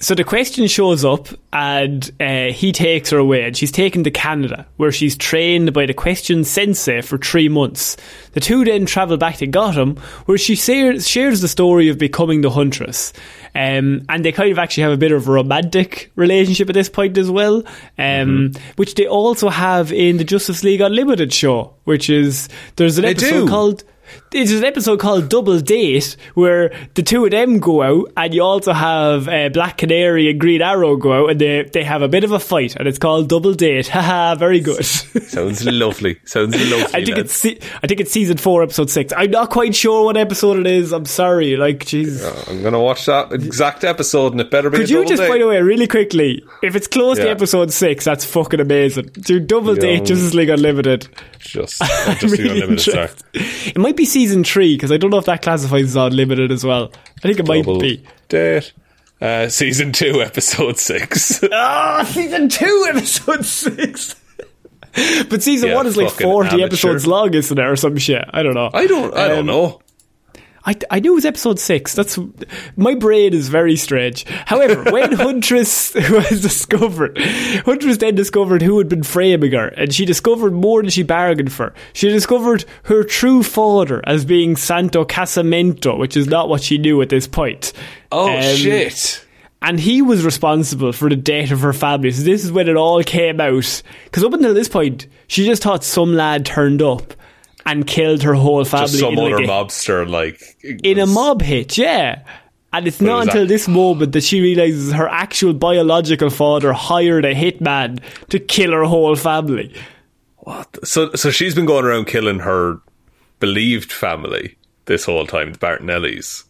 So 0.00 0.14
the 0.14 0.24
question 0.24 0.66
shows 0.66 1.04
up, 1.04 1.28
and 1.52 2.10
uh, 2.20 2.52
he 2.52 2.72
takes 2.72 3.10
her 3.10 3.18
away, 3.18 3.44
and 3.44 3.56
she's 3.56 3.70
taken 3.72 4.02
to 4.04 4.10
Canada, 4.10 4.66
where 4.76 4.92
she's 4.92 5.16
trained 5.16 5.72
by 5.72 5.86
the 5.86 5.94
question 5.94 6.44
sensei 6.44 7.00
for 7.02 7.18
three 7.18 7.48
months. 7.48 7.96
The 8.32 8.40
two 8.40 8.64
then 8.64 8.86
travel 8.86 9.16
back 9.16 9.36
to 9.36 9.46
Gotham, 9.46 9.96
where 10.26 10.38
she 10.38 10.54
shares, 10.56 11.40
the 11.40 11.48
story 11.48 11.88
of 11.88 11.98
becoming 11.98 12.40
the 12.40 12.50
Huntress. 12.50 13.12
Um, 13.54 14.04
and 14.08 14.24
they 14.24 14.32
kind 14.32 14.52
of 14.52 14.58
actually 14.58 14.84
have 14.84 14.92
a 14.92 14.96
bit 14.96 15.12
of 15.12 15.26
a 15.26 15.32
romantic 15.32 16.12
relationship 16.14 16.68
at 16.68 16.74
this 16.74 16.88
point 16.88 17.18
as 17.18 17.30
well, 17.30 17.64
um, 17.98 18.52
which 18.76 18.94
they 18.94 19.06
also 19.06 19.48
have 19.48 19.92
in 19.92 20.18
the 20.18 20.24
Justice 20.24 20.62
League 20.62 20.80
Unlimited 20.80 21.32
show, 21.32 21.74
which 21.84 22.08
is 22.08 22.48
there's 22.76 22.96
an 22.98 23.02
They 23.02 23.10
episode 23.10 23.46
do? 23.46 23.48
called 23.48 23.84
there's 24.30 24.52
an 24.52 24.64
episode 24.64 25.00
called 25.00 25.28
Double 25.28 25.58
Date 25.60 26.16
where 26.34 26.72
the 26.94 27.02
two 27.02 27.24
of 27.24 27.30
them 27.32 27.58
go 27.58 27.82
out, 27.82 28.12
and 28.16 28.32
you 28.32 28.42
also 28.42 28.72
have 28.72 29.28
uh, 29.28 29.48
Black 29.48 29.78
Canary 29.78 30.30
and 30.30 30.38
Green 30.40 30.62
Arrow 30.62 30.96
go 30.96 31.24
out, 31.24 31.30
and 31.30 31.40
they 31.40 31.62
they 31.72 31.82
have 31.82 32.02
a 32.02 32.08
bit 32.08 32.22
of 32.24 32.32
a 32.32 32.38
fight, 32.38 32.76
and 32.76 32.86
it's 32.86 32.98
called 32.98 33.28
Double 33.28 33.54
Date. 33.54 33.88
Haha, 34.00 34.36
very 34.36 34.60
good. 34.60 34.84
Sounds 34.84 35.64
lovely. 35.66 36.18
Sounds 36.24 36.54
lovely. 36.70 36.94
I 36.94 37.04
think 37.04 37.18
it's 37.18 37.32
se- 37.34 37.58
I 37.82 37.86
think 37.86 38.00
it's 38.00 38.12
season 38.12 38.36
four, 38.36 38.62
episode 38.62 38.88
six. 38.90 39.12
I'm 39.16 39.30
not 39.30 39.50
quite 39.50 39.74
sure 39.74 40.04
what 40.04 40.16
episode 40.16 40.58
it 40.58 40.66
is. 40.66 40.92
I'm 40.92 41.06
sorry. 41.06 41.56
Like, 41.56 41.80
jeez. 41.80 42.20
I'm 42.48 42.62
gonna 42.62 42.80
watch 42.80 43.06
that 43.06 43.32
exact 43.32 43.82
episode, 43.84 44.32
and 44.32 44.40
it 44.40 44.50
better 44.50 44.70
be. 44.70 44.78
Could 44.78 44.90
you 44.90 45.04
just 45.06 45.22
date. 45.22 45.28
by 45.28 45.38
the 45.38 45.46
way 45.48 45.60
really 45.60 45.86
quickly? 45.88 46.44
If 46.62 46.76
it's 46.76 46.86
close 46.86 47.18
to 47.18 47.28
episode 47.28 47.72
six, 47.72 48.04
that's 48.04 48.24
fucking 48.24 48.60
amazing. 48.60 49.06
Do 49.06 49.40
double 49.40 49.74
Yeah. 49.74 49.80
date 49.80 50.04
Justice 50.04 50.34
League 50.34 50.50
Unlimited. 50.50 51.08
Just, 51.40 51.82
I'll 51.82 52.14
just 52.16 52.36
see 52.36 52.42
Really 52.42 52.60
unlimited 52.60 52.94
interested. 52.94 53.26
It 53.70 53.78
might 53.78 53.96
be 53.96 54.04
season 54.04 54.19
three 54.44 54.74
because 54.76 54.92
I 54.92 54.96
don't 54.96 55.10
know 55.10 55.18
if 55.18 55.24
that 55.26 55.42
classifies 55.42 55.84
as 55.84 55.96
unlimited 55.96 56.50
as 56.52 56.64
well. 56.64 56.92
I 57.18 57.20
think 57.22 57.38
it 57.40 57.46
might 57.48 57.64
be. 57.66 58.04
date. 58.28 58.72
Uh, 59.20 59.48
season 59.48 59.92
two, 59.92 60.22
episode 60.22 60.78
six. 60.78 61.42
Ah, 61.52 62.02
season 62.10 62.48
two, 62.48 62.86
episode 62.94 63.44
six. 63.44 64.14
but 65.28 65.42
season 65.42 65.68
Yeah, 65.70 65.74
one 65.76 65.86
is 65.86 65.96
like 65.96 66.10
forty 66.10 66.48
amateur. 66.50 66.66
episodes 66.66 67.06
long, 67.06 67.32
isn't 67.34 67.58
it, 67.58 67.62
or 67.64 67.76
some 67.76 67.96
shit? 67.98 68.24
I 68.32 68.42
don't 68.42 68.54
know. 68.54 68.70
I 68.72 68.86
don't. 68.86 69.14
I 69.14 69.28
don't 69.28 69.40
Um, 69.40 69.46
know. 69.46 69.80
I, 70.64 70.76
I 70.90 71.00
knew 71.00 71.12
it 71.12 71.14
was 71.14 71.24
episode 71.24 71.58
six. 71.58 71.94
That's 71.94 72.18
my 72.76 72.94
brain 72.94 73.32
is 73.32 73.48
very 73.48 73.76
strange. 73.76 74.26
However, 74.46 74.90
when 74.92 75.12
Huntress 75.16 75.94
was 75.94 76.42
discovered, 76.42 77.16
Huntress 77.18 77.96
then 77.96 78.14
discovered 78.14 78.60
who 78.60 78.76
had 78.78 78.88
been 78.88 79.02
framing 79.02 79.52
her, 79.52 79.68
and 79.68 79.92
she 79.94 80.04
discovered 80.04 80.52
more 80.52 80.82
than 80.82 80.90
she 80.90 81.02
bargained 81.02 81.52
for. 81.52 81.72
She 81.94 82.08
discovered 82.10 82.66
her 82.84 83.04
true 83.04 83.42
father 83.42 84.02
as 84.06 84.24
being 84.26 84.54
Santo 84.56 85.04
Casamento, 85.06 85.98
which 85.98 86.16
is 86.16 86.26
not 86.26 86.48
what 86.50 86.62
she 86.62 86.76
knew 86.76 87.00
at 87.00 87.08
this 87.08 87.26
point. 87.26 87.72
Oh 88.12 88.28
Um, 88.36 88.56
shit! 88.56 89.24
and 89.62 89.78
he 89.80 90.02
was 90.02 90.24
responsible 90.24 90.92
for 90.92 91.08
the 91.08 91.16
death 91.16 91.50
of 91.52 91.60
her 91.60 91.72
family. 91.72 92.10
So 92.10 92.22
this 92.22 92.44
is 92.44 92.52
when 92.52 92.68
it 92.68 92.76
all 92.76 93.02
came 93.02 93.40
out. 93.40 93.82
Because 94.04 94.24
up 94.24 94.32
until 94.34 94.54
this 94.54 94.68
point, 94.68 95.06
she 95.26 95.44
just 95.46 95.62
thought 95.62 95.84
some 95.84 96.14
lad 96.14 96.44
turned 96.46 96.82
up 96.82 97.14
and 97.66 97.86
killed 97.86 98.22
her 98.22 98.34
whole 98.34 98.64
family 98.64 98.86
Just 98.86 99.00
some 99.00 99.14
like 99.14 99.34
other 99.34 99.44
a, 99.44 99.46
mobster, 99.46 100.08
like 100.08 100.56
in 100.62 100.98
a 100.98 101.06
mob 101.06 101.42
hit. 101.42 101.76
Yeah. 101.78 102.24
And 102.72 102.86
it's 102.86 103.00
not 103.00 103.26
until 103.26 103.42
act- 103.42 103.48
this 103.48 103.66
moment 103.66 104.12
that 104.12 104.22
she 104.22 104.40
realizes 104.40 104.92
her 104.92 105.08
actual 105.08 105.52
biological 105.52 106.30
father 106.30 106.72
hired 106.72 107.24
a 107.24 107.34
hitman 107.34 108.00
to 108.28 108.38
kill 108.38 108.72
her 108.72 108.84
whole 108.84 109.16
family. 109.16 109.74
What? 110.38 110.86
So, 110.86 111.12
so 111.14 111.30
she's 111.30 111.54
been 111.54 111.66
going 111.66 111.84
around 111.84 112.06
killing 112.06 112.38
her 112.40 112.80
believed 113.40 113.90
family 113.90 114.56
this 114.86 115.04
whole 115.04 115.26
time, 115.26 115.52
the 115.52 115.58
Bertinellis. 115.58 116.44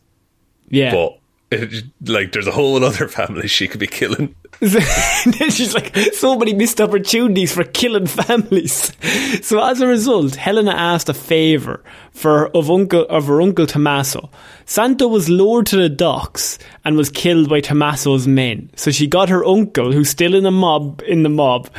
Yeah. 0.68 0.92
But 0.92 1.19
it, 1.50 1.84
like, 2.08 2.32
there's 2.32 2.46
a 2.46 2.52
whole 2.52 2.82
other 2.82 3.08
family 3.08 3.48
she 3.48 3.68
could 3.68 3.80
be 3.80 3.86
killing. 3.86 4.34
She's 4.60 5.74
like, 5.74 5.96
so 6.12 6.36
many 6.36 6.52
missed 6.54 6.80
opportunities 6.80 7.52
for 7.52 7.64
killing 7.64 8.06
families. 8.06 8.92
So 9.42 9.62
as 9.64 9.80
a 9.80 9.86
result, 9.86 10.34
Helena 10.34 10.72
asked 10.72 11.08
a 11.08 11.14
favour 11.14 11.82
for 12.12 12.48
of 12.48 12.70
uncle 12.70 13.06
of 13.08 13.26
her 13.26 13.40
uncle 13.40 13.66
Tommaso. 13.66 14.28
Santo 14.66 15.08
was 15.08 15.28
lured 15.28 15.66
to 15.66 15.76
the 15.76 15.88
docks 15.88 16.58
and 16.84 16.96
was 16.96 17.10
killed 17.10 17.48
by 17.48 17.60
Tommaso's 17.60 18.26
men. 18.26 18.70
So 18.76 18.90
she 18.90 19.06
got 19.06 19.28
her 19.28 19.44
uncle, 19.44 19.92
who's 19.92 20.10
still 20.10 20.34
in 20.34 20.44
the 20.44 20.50
mob 20.50 21.02
in 21.06 21.22
the 21.22 21.28
mob, 21.28 21.70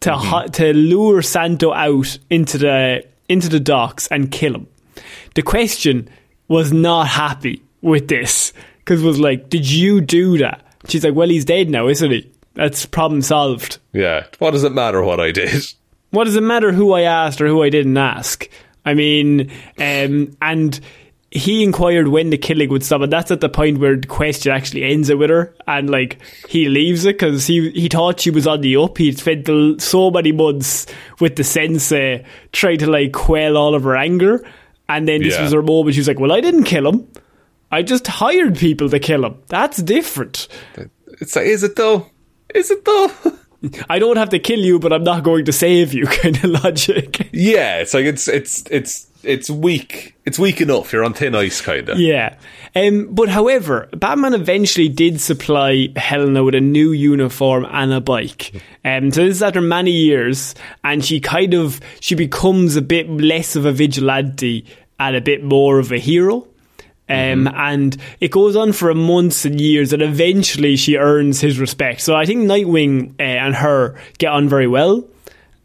to 0.00 0.10
mm-hmm. 0.10 0.26
hi- 0.26 0.46
to 0.46 0.72
lure 0.72 1.20
Santo 1.20 1.72
out 1.72 2.18
into 2.30 2.58
the 2.58 3.04
into 3.28 3.48
the 3.48 3.60
docks 3.60 4.06
and 4.08 4.30
kill 4.30 4.54
him. 4.54 4.66
The 5.34 5.42
question 5.42 6.08
was 6.48 6.72
not 6.72 7.08
happy 7.08 7.62
with 7.82 8.08
this 8.08 8.52
because 8.90 9.04
was 9.04 9.20
like, 9.20 9.48
"Did 9.48 9.70
you 9.70 10.00
do 10.00 10.38
that?" 10.38 10.62
She's 10.88 11.04
like, 11.04 11.14
"Well, 11.14 11.28
he's 11.28 11.44
dead 11.44 11.70
now, 11.70 11.86
isn't 11.86 12.10
he? 12.10 12.28
That's 12.54 12.84
problem 12.86 13.22
solved." 13.22 13.78
Yeah. 13.92 14.24
What 14.40 14.50
does 14.50 14.64
it 14.64 14.72
matter 14.72 15.02
what 15.02 15.20
I 15.20 15.30
did? 15.30 15.50
What 16.12 16.24
does 16.24 16.34
it 16.34 16.42
matter 16.42 16.72
who 16.72 16.92
I 16.92 17.02
asked 17.02 17.40
or 17.40 17.46
who 17.46 17.62
I 17.62 17.70
didn't 17.70 17.96
ask? 17.96 18.50
I 18.84 18.94
mean, 18.94 19.52
um, 19.78 20.36
and 20.42 20.80
he 21.30 21.62
inquired 21.62 22.08
when 22.08 22.30
the 22.30 22.36
killing 22.36 22.68
would 22.70 22.82
stop, 22.82 23.02
and 23.02 23.12
that's 23.12 23.30
at 23.30 23.40
the 23.40 23.48
point 23.48 23.78
where 23.78 23.94
the 23.94 24.08
question 24.08 24.50
actually 24.50 24.82
ends 24.82 25.08
it 25.08 25.18
with 25.18 25.30
her, 25.30 25.54
and 25.68 25.88
like 25.88 26.18
he 26.48 26.68
leaves 26.68 27.04
it 27.04 27.16
because 27.16 27.46
he 27.46 27.70
he 27.70 27.86
thought 27.88 28.18
she 28.18 28.30
was 28.32 28.48
on 28.48 28.60
the 28.60 28.74
up. 28.74 28.98
He'd 28.98 29.20
spent 29.20 29.44
the, 29.44 29.76
so 29.78 30.10
many 30.10 30.32
months 30.32 30.86
with 31.20 31.36
the 31.36 31.44
sensei 31.44 32.24
trying 32.50 32.78
to 32.78 32.90
like 32.90 33.12
quell 33.12 33.56
all 33.56 33.76
of 33.76 33.84
her 33.84 33.94
anger, 33.96 34.44
and 34.88 35.06
then 35.06 35.22
this 35.22 35.36
Yeah. 35.36 35.44
was 35.44 35.52
her 35.52 35.62
moment. 35.62 35.94
She 35.94 36.00
was 36.00 36.08
like, 36.08 36.18
"Well, 36.18 36.32
I 36.32 36.40
didn't 36.40 36.64
kill 36.64 36.88
him. 36.88 37.06
I 37.70 37.82
just 37.82 38.06
hired 38.06 38.56
people 38.58 38.88
to 38.90 38.98
kill 38.98 39.24
him. 39.24 39.42
That's 39.48 39.78
different." 39.82 40.48
It's 41.20 41.36
is 41.36 41.62
it 41.62 41.76
though? 41.76 42.06
Is 42.54 42.70
it 42.70 42.84
though? 42.84 43.10
I 43.90 43.98
don't 43.98 44.16
have 44.16 44.30
to 44.30 44.38
kill 44.38 44.60
you, 44.60 44.78
but 44.78 44.92
I'm 44.92 45.04
not 45.04 45.22
going 45.22 45.44
to 45.44 45.52
save 45.52 45.92
you, 45.92 46.06
kind 46.22 46.36
of 46.36 46.64
logic. 46.64 47.28
yeah. 47.32 47.78
It's 47.80 47.92
like 47.92 48.06
it's 48.06 48.26
it's 48.26 48.64
it's 48.70 49.06
it's 49.22 49.50
weak. 49.50 50.14
It's 50.24 50.38
weak 50.38 50.62
enough. 50.62 50.92
You're 50.92 51.04
on 51.04 51.12
thin 51.12 51.34
ice, 51.34 51.60
kind 51.60 51.88
of. 51.90 51.98
Yeah. 51.98 52.36
Um, 52.74 53.08
but 53.10 53.28
however, 53.28 53.88
Batman 53.94 54.32
eventually 54.32 54.88
did 54.88 55.20
supply 55.20 55.88
Helena 55.96 56.42
with 56.42 56.54
a 56.54 56.60
new 56.60 56.92
uniform 56.92 57.66
and 57.70 57.92
a 57.92 58.00
bike. 58.00 58.62
Um, 58.82 59.10
so 59.12 59.24
this 59.24 59.36
is 59.36 59.42
after 59.42 59.60
many 59.60 59.90
years, 59.90 60.54
and 60.82 61.04
she 61.04 61.20
kind 61.20 61.52
of 61.52 61.80
she 62.00 62.14
becomes 62.14 62.76
a 62.76 62.82
bit 62.82 63.10
less 63.10 63.56
of 63.56 63.66
a 63.66 63.72
vigilante 63.72 64.64
and 64.98 65.16
a 65.16 65.20
bit 65.20 65.44
more 65.44 65.78
of 65.78 65.92
a 65.92 65.98
hero. 65.98 66.46
Um, 67.10 67.48
And 67.54 67.96
it 68.20 68.30
goes 68.30 68.56
on 68.56 68.72
for 68.72 68.94
months 68.94 69.44
and 69.44 69.60
years, 69.60 69.92
and 69.92 70.02
eventually 70.02 70.76
she 70.76 70.96
earns 70.96 71.40
his 71.40 71.58
respect. 71.58 72.00
So 72.00 72.14
I 72.14 72.24
think 72.26 72.42
Nightwing 72.44 73.14
uh, 73.18 73.22
and 73.22 73.54
her 73.54 73.98
get 74.18 74.32
on 74.32 74.48
very 74.48 74.66
well. 74.66 75.04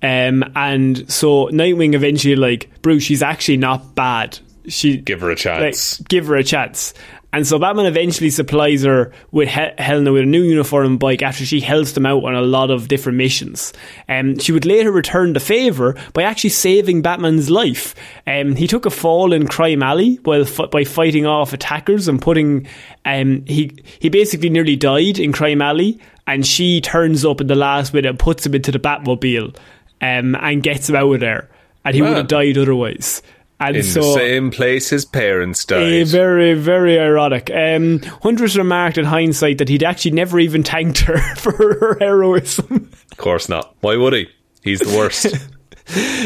Um, 0.01 0.43
and 0.55 1.11
so 1.11 1.47
Nightwing 1.47 1.93
eventually 1.95 2.35
like 2.35 2.69
Bruce, 2.81 3.03
she's 3.03 3.23
actually 3.23 3.57
not 3.57 3.95
bad. 3.95 4.39
She 4.67 4.97
Give 4.97 5.21
her 5.21 5.29
a 5.29 5.35
chance. 5.35 5.99
like, 5.99 6.07
give 6.09 6.27
her 6.27 6.35
a 6.35 6.43
chance. 6.43 6.93
And 7.35 7.45
so 7.45 7.59
Batman 7.59 7.85
eventually 7.85 8.29
supplies 8.29 8.83
her 8.83 9.11
with 9.31 9.49
He- 9.49 9.67
Helena 9.77 10.13
with 10.13 10.21
a 10.21 10.25
new 10.25 10.41
uniform 10.41 10.85
and 10.85 10.97
bike 10.97 11.21
after 11.21 11.45
she 11.45 11.59
helps 11.59 11.91
them 11.91 12.05
out 12.05 12.23
on 12.23 12.33
a 12.33 12.41
lot 12.41 12.71
of 12.71 12.87
different 12.87 13.17
missions. 13.17 13.73
Um, 14.07 14.39
she 14.39 14.53
would 14.53 14.65
later 14.65 14.89
return 14.89 15.33
the 15.33 15.41
favour 15.41 15.97
by 16.13 16.23
actually 16.23 16.51
saving 16.51 17.01
Batman's 17.01 17.49
life. 17.49 17.93
Um, 18.25 18.55
he 18.55 18.67
took 18.67 18.85
a 18.85 18.89
fall 18.89 19.33
in 19.33 19.49
Crime 19.49 19.83
Alley 19.83 20.15
while 20.23 20.43
f- 20.43 20.71
by 20.71 20.85
fighting 20.85 21.25
off 21.25 21.51
attackers 21.51 22.07
and 22.07 22.21
putting. 22.21 22.67
Um, 23.03 23.43
he 23.45 23.77
he 23.99 24.07
basically 24.07 24.49
nearly 24.49 24.77
died 24.77 25.19
in 25.19 25.33
Crime 25.33 25.61
Alley, 25.61 25.99
and 26.25 26.47
she 26.47 26.79
turns 26.79 27.25
up 27.25 27.41
in 27.41 27.47
the 27.47 27.55
last 27.55 27.93
minute 27.93 28.07
and 28.11 28.17
puts 28.17 28.45
him 28.45 28.55
into 28.55 28.71
the 28.71 28.79
Batmobile, 28.79 29.53
um, 29.99 30.35
and 30.35 30.63
gets 30.63 30.89
him 30.89 30.95
out 30.95 31.11
of 31.13 31.19
there, 31.19 31.49
and 31.83 31.95
he 31.95 32.01
would 32.01 32.15
have 32.15 32.27
died 32.29 32.57
otherwise. 32.57 33.21
And 33.59 33.77
in 33.77 33.83
so, 33.83 34.01
the 34.01 34.13
same 34.15 34.51
place 34.51 34.89
his 34.89 35.05
parents 35.05 35.63
died. 35.63 35.81
Eh, 35.81 36.03
very, 36.03 36.55
very 36.55 36.99
ironic. 36.99 37.49
Um, 37.53 38.01
Huntress 38.21 38.57
remarked 38.57 38.97
in 38.97 39.05
hindsight 39.05 39.59
that 39.59 39.69
he'd 39.69 39.83
actually 39.83 40.11
never 40.11 40.39
even 40.39 40.61
thanked 40.63 40.99
her 41.01 41.17
for 41.37 41.51
her 41.53 41.97
heroism. 41.99 42.91
of 43.11 43.17
course 43.17 43.47
not. 43.47 43.75
Why 43.79 43.95
would 43.95 44.13
he? 44.13 44.27
He's 44.61 44.79
the 44.79 44.97
worst. 44.97 45.27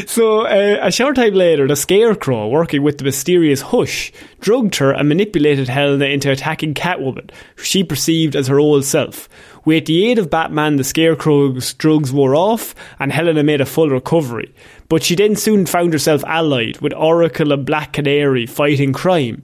So, 0.08 0.46
uh, 0.46 0.78
a 0.82 0.90
short 0.90 1.18
time 1.18 1.34
later, 1.34 1.68
the 1.68 1.76
Scarecrow, 1.76 2.48
working 2.48 2.82
with 2.82 2.98
the 2.98 3.04
mysterious 3.04 3.62
Hush, 3.62 4.12
drugged 4.40 4.78
her 4.78 4.94
and 4.94 5.10
manipulated 5.10 5.68
Helena 5.68 6.06
into 6.06 6.32
attacking 6.32 6.76
Catwoman, 6.76 7.30
who 7.58 7.64
she 7.64 7.84
perceived 7.84 8.38
as 8.38 8.48
her 8.48 8.58
old 8.58 8.86
self. 8.86 9.28
With 9.66 9.86
the 9.86 10.10
aid 10.10 10.18
of 10.18 10.30
Batman, 10.30 10.78
the 10.78 10.86
Scarecrow's 10.86 11.74
drugs 11.74 12.14
wore 12.14 12.36
off, 12.36 12.74
and 13.00 13.12
Helena 13.12 13.44
made 13.44 13.60
a 13.60 13.66
full 13.66 13.90
recovery. 13.90 14.54
But 14.90 15.04
she 15.04 15.16
then 15.16 15.36
soon 15.36 15.66
found 15.66 15.94
herself 15.94 16.24
allied 16.26 16.82
with 16.82 16.94
Oracle 16.94 17.54
and 17.54 17.66
Black 17.66 17.94
Canary 17.94 18.46
fighting 18.46 18.92
crime. 18.92 19.44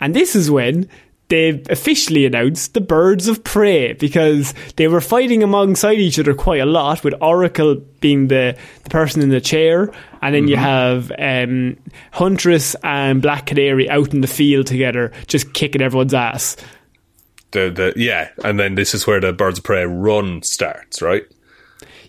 And 0.00 0.14
this 0.14 0.34
is 0.34 0.50
when 0.50 0.88
they 1.28 1.62
officially 1.70 2.26
announced 2.26 2.74
the 2.74 2.80
Birds 2.80 3.28
of 3.28 3.44
Prey 3.44 3.92
because 3.92 4.52
they 4.76 4.88
were 4.88 5.00
fighting 5.00 5.44
alongside 5.44 5.98
each 5.98 6.18
other 6.18 6.34
quite 6.34 6.60
a 6.60 6.66
lot, 6.66 7.04
with 7.04 7.14
Oracle 7.20 7.76
being 8.00 8.26
the, 8.26 8.58
the 8.82 8.90
person 8.90 9.22
in 9.22 9.28
the 9.28 9.40
chair, 9.40 9.92
and 10.22 10.34
then 10.34 10.48
you 10.48 10.56
have 10.56 11.12
um, 11.18 11.76
Huntress 12.10 12.74
and 12.82 13.22
Black 13.22 13.46
Canary 13.46 13.88
out 13.88 14.12
in 14.12 14.22
the 14.22 14.26
field 14.26 14.66
together, 14.66 15.12
just 15.28 15.54
kicking 15.54 15.82
everyone's 15.82 16.14
ass. 16.14 16.56
the 17.52 17.70
the 17.70 17.92
yeah, 17.96 18.30
and 18.44 18.58
then 18.58 18.74
this 18.74 18.94
is 18.94 19.06
where 19.06 19.20
the 19.20 19.32
Birds 19.32 19.58
of 19.58 19.64
Prey 19.64 19.84
run 19.84 20.42
starts, 20.42 21.00
right? 21.00 21.24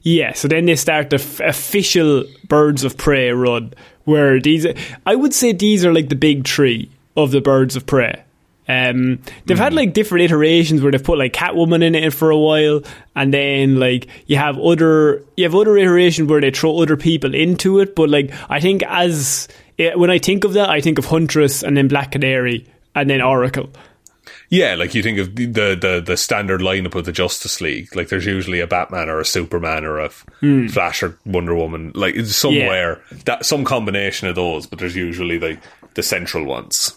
Yeah, 0.03 0.33
so 0.33 0.47
then 0.47 0.65
they 0.65 0.75
start 0.75 1.09
the 1.09 1.17
f- 1.17 1.39
official 1.39 2.25
Birds 2.47 2.83
of 2.83 2.97
Prey 2.97 3.31
run, 3.31 3.73
where 4.05 4.39
these, 4.39 4.65
I 5.05 5.15
would 5.15 5.33
say 5.33 5.53
these 5.53 5.85
are 5.85 5.93
like 5.93 6.09
the 6.09 6.15
big 6.15 6.47
three 6.47 6.89
of 7.15 7.31
the 7.31 7.41
Birds 7.41 7.75
of 7.75 7.85
Prey. 7.85 8.23
Um, 8.67 9.19
they've 9.45 9.57
had 9.57 9.73
like 9.73 9.93
different 9.93 10.25
iterations 10.25 10.81
where 10.81 10.91
they've 10.91 11.03
put 11.03 11.17
like 11.17 11.33
Catwoman 11.33 11.83
in 11.83 11.93
it 11.93 12.13
for 12.13 12.29
a 12.29 12.37
while, 12.37 12.81
and 13.15 13.33
then 13.33 13.79
like 13.79 14.07
you 14.27 14.37
have 14.37 14.57
other 14.57 15.23
you 15.35 15.43
have 15.43 15.55
other 15.55 15.75
iterations 15.77 16.29
where 16.29 16.39
they 16.39 16.51
throw 16.51 16.77
other 16.79 16.95
people 16.95 17.35
into 17.35 17.79
it. 17.79 17.95
But 17.95 18.09
like 18.09 18.31
I 18.49 18.61
think 18.61 18.83
as 18.83 19.49
it, 19.77 19.99
when 19.99 20.09
I 20.09 20.19
think 20.19 20.45
of 20.45 20.53
that, 20.53 20.69
I 20.69 20.79
think 20.79 20.99
of 20.99 21.05
Huntress 21.05 21.63
and 21.63 21.75
then 21.75 21.89
Black 21.89 22.11
Canary 22.11 22.65
and 22.95 23.09
then 23.09 23.21
Oracle. 23.21 23.69
Yeah, 24.51 24.75
like 24.75 24.93
you 24.93 25.01
think 25.01 25.17
of 25.17 25.33
the, 25.35 25.45
the 25.47 26.03
the 26.05 26.17
standard 26.17 26.59
lineup 26.59 26.93
of 26.93 27.05
the 27.05 27.13
Justice 27.13 27.61
League. 27.61 27.95
Like 27.95 28.09
there's 28.09 28.25
usually 28.25 28.59
a 28.59 28.67
Batman 28.67 29.09
or 29.09 29.19
a 29.21 29.25
Superman 29.25 29.85
or 29.85 29.99
a 29.99 30.09
Hmm. 30.41 30.67
Flash 30.67 31.01
or 31.01 31.17
Wonder 31.25 31.55
Woman. 31.55 31.93
Like 31.95 32.15
it's 32.15 32.35
somewhere 32.35 33.01
that 33.25 33.45
some 33.45 33.63
combination 33.63 34.27
of 34.27 34.35
those, 34.35 34.67
but 34.67 34.77
there's 34.79 34.95
usually 34.95 35.39
like 35.39 35.59
the 35.93 36.03
central 36.03 36.43
ones. 36.45 36.93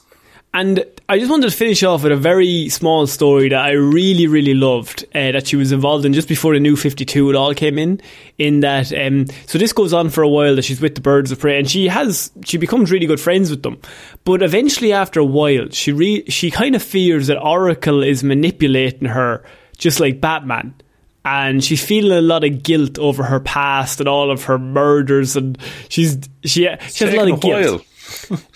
And 0.55 0.85
I 1.09 1.19
just 1.19 1.33
wanted 1.33 1.51
to 1.51 1.57
finish 1.57 1.83
off 1.83 2.05
with 2.05 2.13
a 2.13 2.17
very 2.17 2.69
small 2.69 3.09
story 3.09 3.49
that 3.49 3.61
I 3.61 3.73
really, 3.73 4.29
really 4.29 4.55
loved 4.55 5.05
uh, 5.13 5.33
that 5.33 5.49
she 5.49 5.57
was 5.57 5.73
involved 5.73 6.05
in 6.05 6.13
just 6.13 6.29
before 6.29 6.55
the 6.55 6.61
new 6.61 6.77
52 6.77 7.29
it 7.29 7.35
all 7.35 7.53
came 7.55 7.77
in. 7.77 8.01
In 8.39 8.61
that, 8.61 8.93
um, 8.93 9.27
so 9.47 9.59
this 9.59 9.73
goes 9.73 9.93
on 9.93 10.11
for 10.11 10.23
a 10.23 10.29
while 10.29 10.55
that 10.55 10.63
she's 10.63 10.81
with 10.81 10.95
the 10.95 11.01
Birds 11.01 11.33
of 11.33 11.41
Prey 11.41 11.59
and 11.59 11.69
she 11.69 11.89
has, 11.89 12.31
she 12.45 12.57
becomes 12.57 12.93
really 12.93 13.07
good 13.07 13.21
friends 13.21 13.51
with 13.51 13.65
them. 13.65 13.81
But 14.23 14.45
eventually 14.45 14.93
after 14.93 15.19
a 15.19 15.25
while, 15.25 15.71
she 15.71 15.91
re- 15.91 16.31
she 16.31 16.53
kind 16.53 16.77
of 16.77 16.83
fears 16.85 17.27
that 17.27 17.43
Oracle 17.43 18.05
is 18.05 18.23
manipulating 18.23 19.09
her 19.09 19.45
just 19.77 19.99
like 19.99 20.21
Batman. 20.21 20.73
And 21.25 21.65
she's 21.65 21.85
feeling 21.85 22.17
a 22.17 22.21
lot 22.21 22.45
of 22.45 22.63
guilt 22.63 23.01
over 23.01 23.25
her 23.25 23.41
past 23.41 23.99
and 23.99 24.09
all 24.09 24.31
of 24.31 24.45
her 24.45 24.59
murders 24.59 25.35
and 25.35 25.59
she's, 25.89 26.17
she, 26.45 26.69
she 26.91 27.05
has 27.05 27.13
a 27.13 27.17
lot 27.17 27.29
of 27.29 27.41
guilt. 27.41 27.85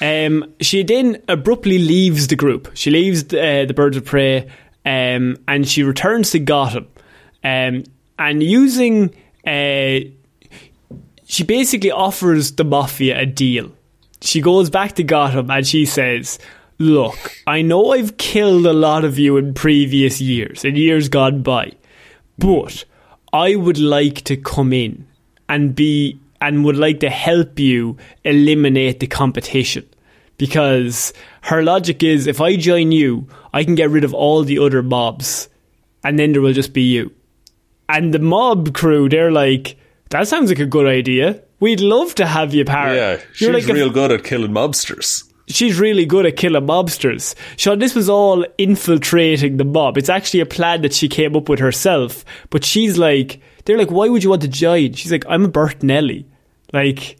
Um, 0.00 0.54
she 0.60 0.82
then 0.82 1.22
abruptly 1.28 1.78
leaves 1.78 2.28
the 2.28 2.36
group. 2.36 2.70
She 2.74 2.90
leaves 2.90 3.24
uh, 3.24 3.64
the 3.66 3.74
Birds 3.74 3.96
of 3.96 4.04
Prey, 4.04 4.48
um, 4.84 5.36
and 5.46 5.68
she 5.68 5.82
returns 5.82 6.30
to 6.30 6.38
Gotham. 6.38 6.86
Um, 7.44 7.84
and 8.18 8.42
using, 8.42 9.14
uh, 9.46 10.00
she 11.24 11.44
basically 11.44 11.90
offers 11.90 12.52
the 12.52 12.64
mafia 12.64 13.20
a 13.20 13.26
deal. 13.26 13.72
She 14.20 14.40
goes 14.40 14.70
back 14.70 14.94
to 14.96 15.04
Gotham 15.04 15.50
and 15.50 15.66
she 15.66 15.86
says, 15.86 16.38
"Look, 16.78 17.36
I 17.46 17.62
know 17.62 17.92
I've 17.92 18.16
killed 18.16 18.66
a 18.66 18.72
lot 18.72 19.04
of 19.04 19.18
you 19.18 19.36
in 19.36 19.54
previous 19.54 20.20
years, 20.20 20.64
in 20.64 20.74
years 20.74 21.08
gone 21.08 21.42
by, 21.42 21.72
but 22.38 22.84
I 23.32 23.54
would 23.54 23.78
like 23.78 24.22
to 24.24 24.36
come 24.36 24.72
in 24.72 25.06
and 25.48 25.74
be 25.74 26.18
and 26.40 26.64
would 26.64 26.76
like 26.76 27.00
to 27.00 27.10
help 27.10 27.58
you 27.58 27.96
eliminate 28.24 29.00
the 29.00 29.06
competition. 29.06 29.88
Because 30.36 31.12
her 31.42 31.62
logic 31.62 32.02
is 32.02 32.26
if 32.26 32.40
I 32.40 32.56
join 32.56 32.92
you, 32.92 33.26
I 33.52 33.64
can 33.64 33.74
get 33.74 33.90
rid 33.90 34.04
of 34.04 34.14
all 34.14 34.44
the 34.44 34.58
other 34.60 34.82
mobs 34.82 35.48
and 36.04 36.18
then 36.18 36.32
there 36.32 36.40
will 36.40 36.52
just 36.52 36.72
be 36.72 36.82
you. 36.82 37.12
And 37.88 38.14
the 38.14 38.18
mob 38.18 38.74
crew, 38.74 39.08
they're 39.08 39.32
like, 39.32 39.76
that 40.10 40.28
sounds 40.28 40.50
like 40.50 40.58
a 40.60 40.66
good 40.66 40.86
idea. 40.86 41.42
We'd 41.60 41.80
love 41.80 42.14
to 42.16 42.26
have 42.26 42.54
you 42.54 42.64
part. 42.64 42.94
Yeah, 42.94 43.20
she's 43.32 43.40
You're 43.40 43.54
like 43.54 43.66
real 43.66 43.90
good 43.90 44.12
at 44.12 44.22
killing 44.22 44.52
mobsters. 44.52 45.24
she's 45.48 45.80
really 45.80 46.06
good 46.06 46.24
at 46.24 46.36
killing 46.36 46.66
mobsters. 46.66 47.34
Shaun, 47.56 47.78
this 47.80 47.94
was 47.94 48.08
all 48.08 48.44
infiltrating 48.58 49.56
the 49.56 49.64
mob. 49.64 49.98
It's 49.98 50.08
actually 50.08 50.40
a 50.40 50.46
plan 50.46 50.82
that 50.82 50.92
she 50.92 51.08
came 51.08 51.34
up 51.34 51.48
with 51.48 51.58
herself. 51.58 52.24
But 52.50 52.64
she's 52.64 52.96
like, 52.96 53.40
they're 53.68 53.76
like, 53.76 53.90
why 53.90 54.08
would 54.08 54.24
you 54.24 54.30
want 54.30 54.40
to 54.40 54.48
join? 54.48 54.94
She's 54.94 55.12
like, 55.12 55.26
I'm 55.28 55.44
a 55.44 55.48
Bert 55.48 55.80
Bertinelli. 55.80 56.24
Like, 56.72 57.18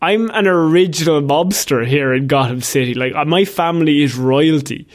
I'm 0.00 0.30
an 0.30 0.46
original 0.46 1.20
mobster 1.20 1.84
here 1.84 2.14
in 2.14 2.28
Gotham 2.28 2.60
City. 2.60 2.94
Like, 2.94 3.16
uh, 3.16 3.24
my 3.24 3.44
family 3.44 4.04
is 4.04 4.16
royalty. 4.16 4.86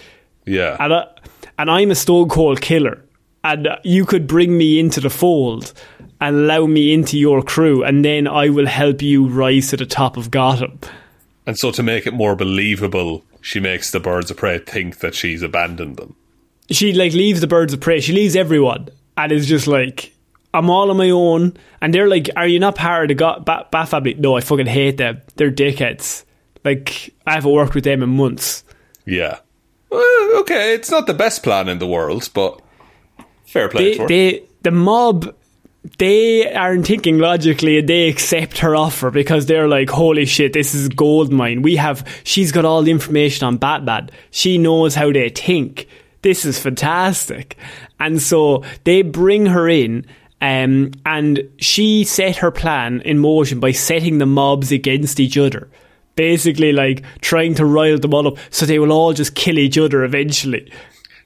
Yeah, 0.46 0.78
And, 0.80 0.94
I, 0.94 1.08
and 1.60 1.70
I'm 1.70 1.92
a 1.92 1.96
stone 1.96 2.30
cold 2.30 2.62
killer. 2.62 3.04
And 3.44 3.68
uh, 3.68 3.80
you 3.84 4.06
could 4.06 4.28
bring 4.28 4.58
me 4.58 4.80
into 4.80 5.02
the 5.02 5.10
fold 5.10 5.74
and 6.22 6.38
allow 6.38 6.68
me 6.68 6.94
into 6.94 7.20
your 7.20 7.42
crew. 7.42 7.84
And 7.84 8.06
then 8.06 8.26
I 8.26 8.48
will 8.48 8.66
help 8.68 9.02
you 9.02 9.28
rise 9.28 9.72
to 9.72 9.78
the 9.78 9.86
top 9.86 10.16
of 10.16 10.32
Gotham. 10.32 10.80
and 11.46 11.60
so 11.60 11.70
to 11.72 11.84
make 11.84 12.08
it 12.08 12.14
more 12.14 12.38
believable, 12.38 13.26
she 13.42 13.60
makes 13.60 13.92
the 13.92 14.00
Birds 14.00 14.32
of 14.32 14.38
Prey 14.38 14.60
think 14.60 15.00
that 15.00 15.16
she's 15.16 15.42
abandoned 15.44 15.98
them. 15.98 16.16
she 16.72 16.94
like 16.94 17.12
leaves 17.12 17.42
the 17.42 17.48
birds 17.48 17.74
of 17.74 17.82
prey. 17.82 18.00
She 18.00 18.14
leaves 18.14 18.38
everyone 18.38 18.88
and 19.18 19.34
is 19.34 19.48
just 19.48 19.68
like, 19.68 20.13
I'm 20.54 20.70
all 20.70 20.92
on 20.92 20.98
my 20.98 21.10
own. 21.10 21.58
And 21.82 21.94
they're 21.94 22.08
like, 22.08 22.30
Are 22.36 22.48
you 22.48 22.60
not 22.60 22.76
part 22.76 23.04
of 23.06 23.08
the 23.10 23.16
Go- 23.16 23.40
Bat-, 23.40 23.72
Bat 23.72 23.90
family? 23.90 24.14
No, 24.16 24.38
I 24.38 24.42
fucking 24.42 24.68
hate 24.68 24.98
them. 24.98 25.22
They're 25.36 25.52
dickheads. 25.52 26.26
Like 26.64 27.14
I 27.26 27.34
haven't 27.34 27.52
worked 27.52 27.76
with 27.76 27.84
them 27.84 28.04
in 28.04 28.10
months. 28.10 28.64
Yeah. 29.06 29.40
Well, 29.90 30.40
okay, 30.40 30.74
it's 30.74 30.90
not 30.90 31.08
the 31.08 31.14
best 31.14 31.44
plan 31.44 31.68
in 31.70 31.80
the 31.80 31.88
world, 31.88 32.30
but 32.34 32.62
fair 33.46 33.70
play 33.70 33.98
They, 33.98 34.06
they 34.08 34.44
the 34.64 34.72
mob. 34.72 35.36
They 35.98 36.52
aren't 36.54 36.88
thinking 36.88 37.20
logically 37.20 37.78
and 37.80 37.90
they 37.90 38.08
accept 38.08 38.60
her 38.60 38.74
offer 38.74 39.12
because 39.12 39.48
they're 39.48 39.68
like, 39.68 39.90
holy 39.90 40.26
shit, 40.26 40.54
this 40.54 40.74
is 40.74 40.88
gold 40.88 41.30
mine. 41.34 41.62
We 41.62 41.76
have, 41.76 42.08
she's 42.24 42.54
got 42.54 42.64
all 42.64 42.84
the 42.84 42.92
information 42.92 43.46
on 43.46 43.58
Batman. 43.58 44.10
She 44.32 44.58
knows 44.58 44.96
how 44.96 45.12
they 45.12 45.28
think. 45.28 45.90
This 46.22 46.46
is 46.46 46.58
fantastic. 46.58 47.58
And 48.00 48.22
so 48.22 48.64
they 48.86 49.02
bring 49.02 49.46
her 49.48 49.68
in 49.68 50.06
um, 50.44 50.92
and 51.06 51.50
she 51.58 52.04
set 52.04 52.36
her 52.38 52.52
plan 52.52 53.02
in 53.02 53.18
motion 53.20 53.60
by 53.62 53.72
setting 53.72 54.18
the 54.18 54.26
mobs 54.26 54.72
against 54.72 55.20
each 55.20 55.38
other. 55.38 55.70
Basically, 56.16 56.72
like 56.74 57.04
trying 57.22 57.56
to 57.56 57.66
rile 57.66 57.98
them 57.98 58.14
all 58.14 58.28
up 58.28 58.38
so 58.52 58.66
they 58.66 58.78
will 58.78 58.92
all 58.92 59.14
just 59.14 59.34
kill 59.36 59.58
each 59.58 59.78
other 59.78 60.04
eventually. 60.04 60.72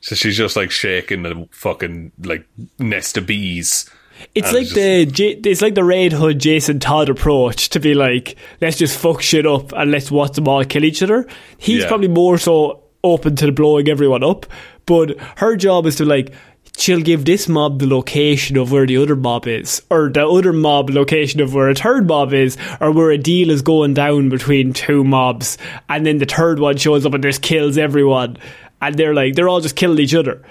So 0.02 0.16
she's 0.16 0.38
just 0.38 0.56
like 0.56 0.72
shaking 0.72 1.24
the 1.24 1.48
fucking 1.52 2.12
like 2.24 2.48
nest 2.80 3.18
of 3.18 3.26
bees. 3.28 3.90
It's 4.34 4.54
like 4.54 4.68
just- 4.68 4.76
the 4.76 5.50
it's 5.50 5.62
like 5.62 5.76
the 5.76 5.84
Red 5.84 6.14
Hood 6.14 6.40
Jason 6.40 6.80
Todd 6.80 7.10
approach 7.10 7.70
to 7.70 7.80
be 7.80 7.94
like, 7.96 8.36
let's 8.62 8.78
just 8.78 8.98
fuck 8.98 9.22
shit 9.22 9.46
up 9.46 9.74
and 9.74 9.92
let's 9.92 10.10
watch 10.12 10.34
them 10.34 10.48
all 10.48 10.64
kill 10.64 10.86
each 10.86 11.02
other. 11.04 11.28
He's 11.58 11.82
Yeah. 11.82 11.88
probably 11.90 12.08
more 12.08 12.38
so 12.38 12.84
open 13.04 13.36
to 13.38 13.52
blowing 13.52 13.90
everyone 13.90 14.24
up, 14.24 14.46
but 14.86 15.18
her 15.38 15.56
job 15.56 15.86
is 15.88 15.96
to 15.98 16.06
like. 16.06 16.34
She'll 16.78 17.02
give 17.02 17.26
this 17.26 17.50
mob 17.50 17.80
the 17.80 17.88
location 17.88 18.56
of 18.56 18.72
where 18.72 18.86
the 18.86 18.98
other 18.98 19.16
mob 19.16 19.48
is, 19.48 19.82
or 19.90 20.10
the 20.10 20.28
other 20.28 20.54
mob 20.54 20.92
location 20.92 21.42
of 21.42 21.54
where 21.54 21.70
a 21.70 21.76
third 21.76 22.08
mob 22.08 22.34
is, 22.34 22.56
or 22.80 22.92
where 22.92 23.10
a 23.10 23.18
deal 23.18 23.50
is 23.50 23.63
going 23.63 23.96
down 23.96 24.30
between 24.30 24.74
two 24.74 25.04
mobs, 25.04 25.58
and 25.90 26.06
then 26.06 26.20
the 26.20 26.26
third 26.26 26.60
one 26.60 26.78
shows 26.78 27.04
up 27.06 27.16
and 27.16 27.24
just 27.24 27.42
kills 27.42 27.80
everyone, 27.80 28.38
and 28.80 28.96
they're 28.96 29.16
like 29.16 29.34
they're 29.34 29.50
all 29.50 29.60
just 29.60 29.76
killing 29.76 29.98
each 29.98 30.13
other. 30.13 30.44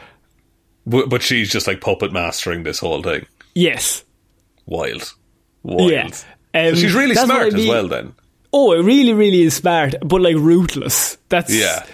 But, 0.85 1.09
but 1.09 1.23
she's 1.23 1.51
just 1.51 1.67
like 1.69 1.81
puppet 1.81 2.13
mastering 2.13 2.65
this 2.65 2.81
whole 2.81 3.03
thing. 3.03 3.27
Yes, 3.55 4.05
Wild. 4.67 5.15
Wild. 5.63 5.91
Yeah. 5.91 6.09
So 6.09 6.27
Um, 6.55 6.75
she's 6.75 6.95
really 6.95 7.15
smart 7.15 7.55
I 7.55 7.59
as 7.59 7.69
well 7.69 7.87
then. 7.89 8.15
Oh, 8.53 8.73
it 8.73 8.83
really, 8.83 9.13
really 9.13 9.43
is 9.43 9.55
smart, 9.55 9.95
but 10.01 10.21
like 10.21 10.37
ruthless. 10.37 11.19
That's 11.29 11.55
Yeah. 11.55 11.85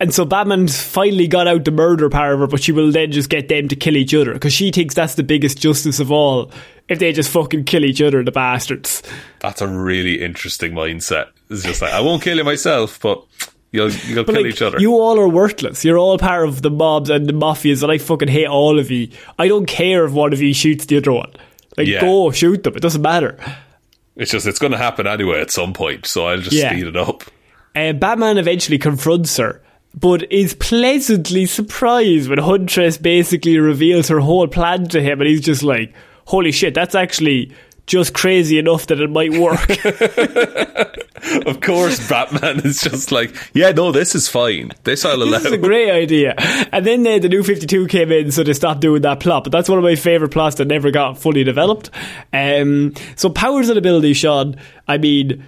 And 0.00 0.14
so 0.14 0.24
Batman's 0.24 0.80
finally 0.80 1.26
got 1.26 1.48
out 1.48 1.64
the 1.64 1.72
murder 1.72 2.08
part 2.08 2.34
of 2.34 2.40
her, 2.40 2.46
but 2.46 2.62
she 2.62 2.70
will 2.72 2.92
then 2.92 3.10
just 3.10 3.28
get 3.30 3.48
them 3.48 3.66
to 3.68 3.74
kill 3.76 3.96
each 3.96 4.14
other 4.14 4.32
because 4.32 4.52
she 4.52 4.70
thinks 4.70 4.94
that's 4.94 5.16
the 5.16 5.24
biggest 5.24 5.58
justice 5.58 5.98
of 5.98 6.12
all. 6.12 6.52
If 6.88 7.00
they 7.00 7.12
just 7.12 7.30
fucking 7.30 7.64
kill 7.64 7.84
each 7.84 8.00
other, 8.00 8.22
the 8.22 8.30
bastards. 8.32 9.02
That's 9.40 9.60
a 9.60 9.66
really 9.68 10.22
interesting 10.22 10.72
mindset. 10.72 11.26
It's 11.50 11.64
just 11.64 11.82
like 11.82 11.92
I 11.92 12.00
won't 12.00 12.22
kill 12.22 12.36
you 12.36 12.44
myself, 12.44 13.00
but 13.00 13.24
you'll 13.72 13.90
you'll 13.90 14.24
But 14.24 14.34
kill 14.34 14.42
like, 14.44 14.52
each 14.52 14.62
other. 14.62 14.80
you 14.80 14.92
all 14.94 15.18
are 15.18 15.28
worthless. 15.28 15.84
You're 15.84 15.98
all 15.98 16.16
part 16.16 16.48
of 16.48 16.62
the 16.62 16.70
mobs 16.70 17.10
and 17.10 17.26
the 17.26 17.32
mafias, 17.32 17.82
and 17.82 17.90
I 17.90 17.98
fucking 17.98 18.28
hate 18.28 18.46
all 18.46 18.78
of 18.78 18.90
you. 18.90 19.08
I 19.38 19.48
don't 19.48 19.66
care 19.66 20.04
if 20.04 20.12
one 20.12 20.32
of 20.32 20.40
you 20.40 20.54
shoots 20.54 20.86
the 20.86 20.96
other 20.98 21.12
one. 21.12 21.32
Like, 21.76 21.88
Yeah. 21.88 22.00
go 22.02 22.30
shoot 22.30 22.62
them. 22.62 22.74
It 22.76 22.82
doesn't 22.82 23.02
matter. 23.02 23.36
it's 24.16 24.30
just 24.30 24.46
it's 24.46 24.58
going 24.58 24.72
to 24.72 24.78
happen 24.78 25.06
anyway 25.06 25.40
at 25.40 25.50
some 25.50 25.72
point, 25.72 26.06
so 26.06 26.26
I'll 26.26 26.38
just 26.38 26.52
Yeah. 26.56 26.70
speed 26.70 26.86
it 26.86 26.96
up. 26.96 27.24
Uh, 27.76 27.92
Batman 27.92 28.38
eventually 28.38 28.78
confronts 28.78 29.36
her, 29.36 29.60
but 29.94 30.30
is 30.32 30.54
pleasantly 30.54 31.46
surprised 31.46 32.28
when 32.28 32.38
Huntress 32.38 32.98
basically 32.98 33.58
reveals 33.58 34.08
her 34.08 34.20
whole 34.20 34.46
plan 34.46 34.88
to 34.88 35.00
him, 35.00 35.20
and 35.20 35.28
he's 35.28 35.40
just 35.40 35.62
like, 35.62 35.92
"Holy 36.26 36.52
shit, 36.52 36.74
that's 36.74 36.94
actually 36.94 37.52
just 37.86 38.14
crazy 38.14 38.58
enough 38.58 38.86
that 38.88 39.00
it 39.00 39.10
might 39.10 39.32
work." 39.32 39.68
Of 41.46 41.60
course, 41.60 42.08
Batman 42.08 42.60
is 42.60 42.80
just 42.80 43.12
like, 43.12 43.34
yeah, 43.52 43.70
no, 43.72 43.92
this 43.92 44.14
is 44.14 44.28
fine. 44.28 44.72
This 44.84 45.04
I'll 45.04 45.22
allow. 45.22 45.38
this 45.38 45.46
is 45.46 45.52
a 45.52 45.58
great 45.58 45.90
idea. 45.90 46.34
And 46.72 46.86
then 46.86 47.06
uh, 47.06 47.18
the 47.18 47.28
new 47.28 47.42
52 47.42 47.86
came 47.86 48.12
in, 48.12 48.30
so 48.30 48.42
they 48.42 48.52
stopped 48.52 48.80
doing 48.80 49.02
that 49.02 49.20
plot. 49.20 49.44
But 49.44 49.52
that's 49.52 49.68
one 49.68 49.78
of 49.78 49.84
my 49.84 49.94
favourite 49.94 50.32
plots 50.32 50.56
that 50.56 50.66
never 50.66 50.90
got 50.90 51.18
fully 51.18 51.44
developed. 51.44 51.90
Um, 52.32 52.94
so, 53.16 53.28
powers 53.30 53.68
and 53.68 53.78
abilities, 53.78 54.16
Shaun, 54.16 54.56
I 54.86 54.98
mean, 54.98 55.44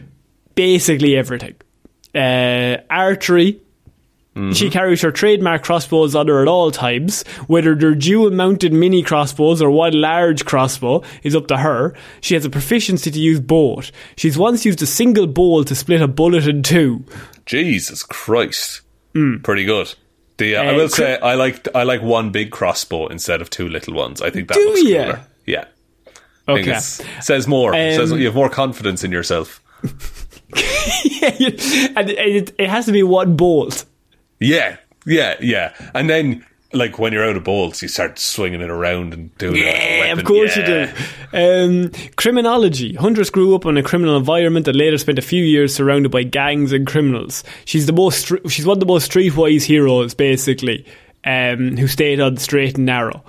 basically 0.54 1.16
everything. 1.16 1.54
Uh, 2.14 2.78
archery. 2.90 3.60
She 4.52 4.70
carries 4.70 5.02
her 5.02 5.10
trademark 5.10 5.62
crossbows 5.62 6.14
on 6.14 6.28
her 6.28 6.42
at 6.42 6.48
all 6.48 6.70
times. 6.70 7.22
Whether 7.46 7.74
they're 7.74 7.94
dual 7.94 8.30
mounted 8.30 8.72
mini 8.72 9.02
crossbows 9.02 9.60
or 9.60 9.70
one 9.70 9.92
large 10.00 10.44
crossbow 10.44 11.02
is 11.22 11.34
up 11.36 11.46
to 11.48 11.56
her. 11.58 11.94
She 12.20 12.34
has 12.34 12.44
a 12.44 12.50
proficiency 12.50 13.10
to 13.10 13.18
use 13.18 13.40
both. 13.40 13.90
She's 14.16 14.38
once 14.38 14.64
used 14.64 14.80
a 14.82 14.86
single 14.86 15.26
bowl 15.26 15.64
to 15.64 15.74
split 15.74 16.00
a 16.00 16.08
bullet 16.08 16.46
in 16.46 16.62
two. 16.62 17.04
Jesus 17.46 18.02
Christ, 18.02 18.82
pretty 19.42 19.64
good. 19.64 19.94
The, 20.38 20.56
uh, 20.56 20.62
I 20.62 20.66
Uh, 20.68 20.72
will 20.74 20.88
cri- 20.88 21.04
say 21.04 21.18
I 21.18 21.34
like 21.34 21.68
I 21.74 21.82
like 21.82 22.00
one 22.02 22.30
big 22.30 22.50
crossbow 22.50 23.08
instead 23.08 23.42
of 23.42 23.50
two 23.50 23.68
little 23.68 23.94
ones. 23.94 24.22
I 24.22 24.30
think 24.30 24.48
that 24.48 24.54
Do 24.54 24.64
looks 24.64 24.82
ya? 24.84 25.02
cooler. 25.04 25.20
Yeah. 25.46 25.64
Okay. 26.48 26.78
says 26.78 27.46
more. 27.46 27.74
Um, 27.74 27.92
says 27.92 28.10
you 28.12 28.24
have 28.26 28.34
more 28.34 28.48
confidence 28.48 29.04
in 29.04 29.12
yourself. 29.12 29.60
yeah, 31.04 31.30
and 31.96 32.10
it, 32.10 32.54
it 32.58 32.68
has 32.68 32.86
to 32.86 32.92
be 32.92 33.02
one 33.02 33.36
bolt. 33.36 33.84
Yeah, 34.40 34.76
yeah, 35.06 35.34
yeah. 35.40 35.74
And 35.94 36.08
then, 36.10 36.44
like, 36.72 36.98
when 36.98 37.12
you're 37.12 37.24
out 37.28 37.36
of 37.36 37.44
balls, 37.44 37.82
you 37.82 37.88
start 37.88 38.18
swinging 38.18 38.60
it 38.60 38.70
around 38.70 39.12
and 39.14 39.36
doing 39.38 39.56
it. 39.56 39.64
Yeah, 39.64 40.00
weapon. 40.00 40.18
of 40.18 40.24
course 40.24 40.56
Yeah. 40.56 40.86
you 40.86 40.92
do. 41.32 41.86
Um, 41.86 41.90
criminology. 42.16 42.94
Huntress 42.94 43.30
grew 43.30 43.54
up 43.54 43.66
in 43.66 43.76
a 43.76 43.82
criminal 43.82 44.16
environment 44.16 44.66
and 44.68 44.76
later 44.76 44.98
spent 44.98 45.18
a 45.18 45.22
few 45.22 45.44
years 45.44 45.74
surrounded 45.74 46.10
by 46.10 46.22
gangs 46.22 46.72
and 46.72 46.86
criminals. 46.86 47.44
She's 47.64 47.86
the 47.86 47.92
most. 47.92 48.32
She's 48.48 48.66
one 48.66 48.76
of 48.76 48.80
the 48.80 48.86
most 48.86 49.10
streetwise 49.10 49.62
heroes, 49.64 50.14
basically, 50.14 50.86
um, 51.24 51.76
who 51.76 51.86
stayed 51.86 52.20
on 52.20 52.34
the 52.36 52.40
straight 52.40 52.76
and 52.76 52.86
narrow. 52.86 53.22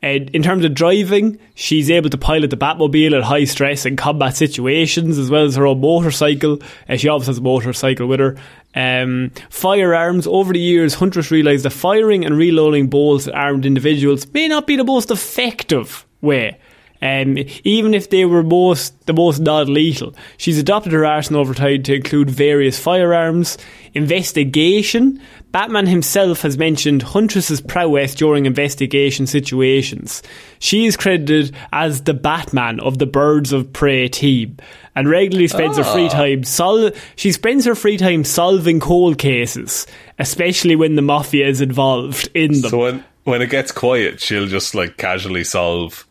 And 0.00 0.30
in 0.30 0.42
terms 0.42 0.64
of 0.64 0.74
driving, 0.74 1.38
she's 1.54 1.90
able 1.90 2.08
to 2.10 2.18
pilot 2.18 2.50
the 2.50 2.56
Batmobile 2.56 3.16
at 3.16 3.24
high 3.24 3.44
stress 3.44 3.84
and 3.84 3.98
combat 3.98 4.36
situations, 4.36 5.18
as 5.18 5.28
well 5.28 5.44
as 5.44 5.56
her 5.56 5.66
own 5.66 5.80
motorcycle. 5.80 6.60
Uh, 6.88 6.96
she 6.96 7.08
obviously 7.08 7.32
has 7.32 7.38
a 7.38 7.42
motorcycle 7.42 8.06
with 8.06 8.20
her. 8.20 8.36
Um, 8.74 9.32
firearms. 9.50 10.26
Over 10.26 10.52
the 10.52 10.60
years, 10.60 10.94
Huntress 10.94 11.32
realised 11.32 11.64
that 11.64 11.70
firing 11.70 12.24
and 12.24 12.36
reloading 12.36 12.88
bolts 12.88 13.26
at 13.26 13.34
armed 13.34 13.66
individuals 13.66 14.32
may 14.32 14.46
not 14.46 14.68
be 14.68 14.76
the 14.76 14.84
most 14.84 15.10
effective 15.10 16.06
way. 16.20 16.58
Um, 17.00 17.38
even 17.62 17.94
if 17.94 18.10
they 18.10 18.24
were 18.24 18.42
most 18.42 19.06
the 19.06 19.12
most 19.12 19.38
non-lethal, 19.38 20.14
she's 20.36 20.58
adopted 20.58 20.92
her 20.92 21.06
arsenal 21.06 21.40
over 21.40 21.54
time 21.54 21.82
to 21.84 21.94
include 21.94 22.28
various 22.28 22.78
firearms, 22.78 23.56
investigation. 23.94 25.20
Batman 25.52 25.86
himself 25.86 26.42
has 26.42 26.58
mentioned 26.58 27.02
Huntress's 27.02 27.60
prowess 27.60 28.14
during 28.14 28.46
investigation 28.46 29.26
situations. 29.26 30.22
She 30.58 30.86
is 30.86 30.96
credited 30.96 31.54
as 31.72 32.02
the 32.02 32.14
Batman 32.14 32.80
of 32.80 32.98
the 32.98 33.06
Birds 33.06 33.52
of 33.52 33.72
Prey 33.72 34.08
team, 34.08 34.56
and 34.94 35.08
regularly 35.08 35.48
spends 35.48 35.78
her 35.78 35.84
free 35.84 36.08
time 36.08 36.42
sol- 36.42 36.90
She 37.14 37.30
spends 37.30 37.64
her 37.64 37.76
free 37.76 37.96
time 37.96 38.24
solving 38.24 38.80
cold 38.80 39.18
cases, 39.18 39.86
especially 40.18 40.74
when 40.74 40.96
the 40.96 41.02
mafia 41.02 41.46
is 41.46 41.60
involved 41.60 42.28
in 42.34 42.60
them. 42.60 42.70
So 42.70 42.78
when 42.78 43.04
when 43.22 43.40
it 43.40 43.50
gets 43.50 43.70
quiet, 43.70 44.20
she'll 44.20 44.48
just 44.48 44.74
like 44.74 44.96
casually 44.96 45.44
solve 45.44 46.07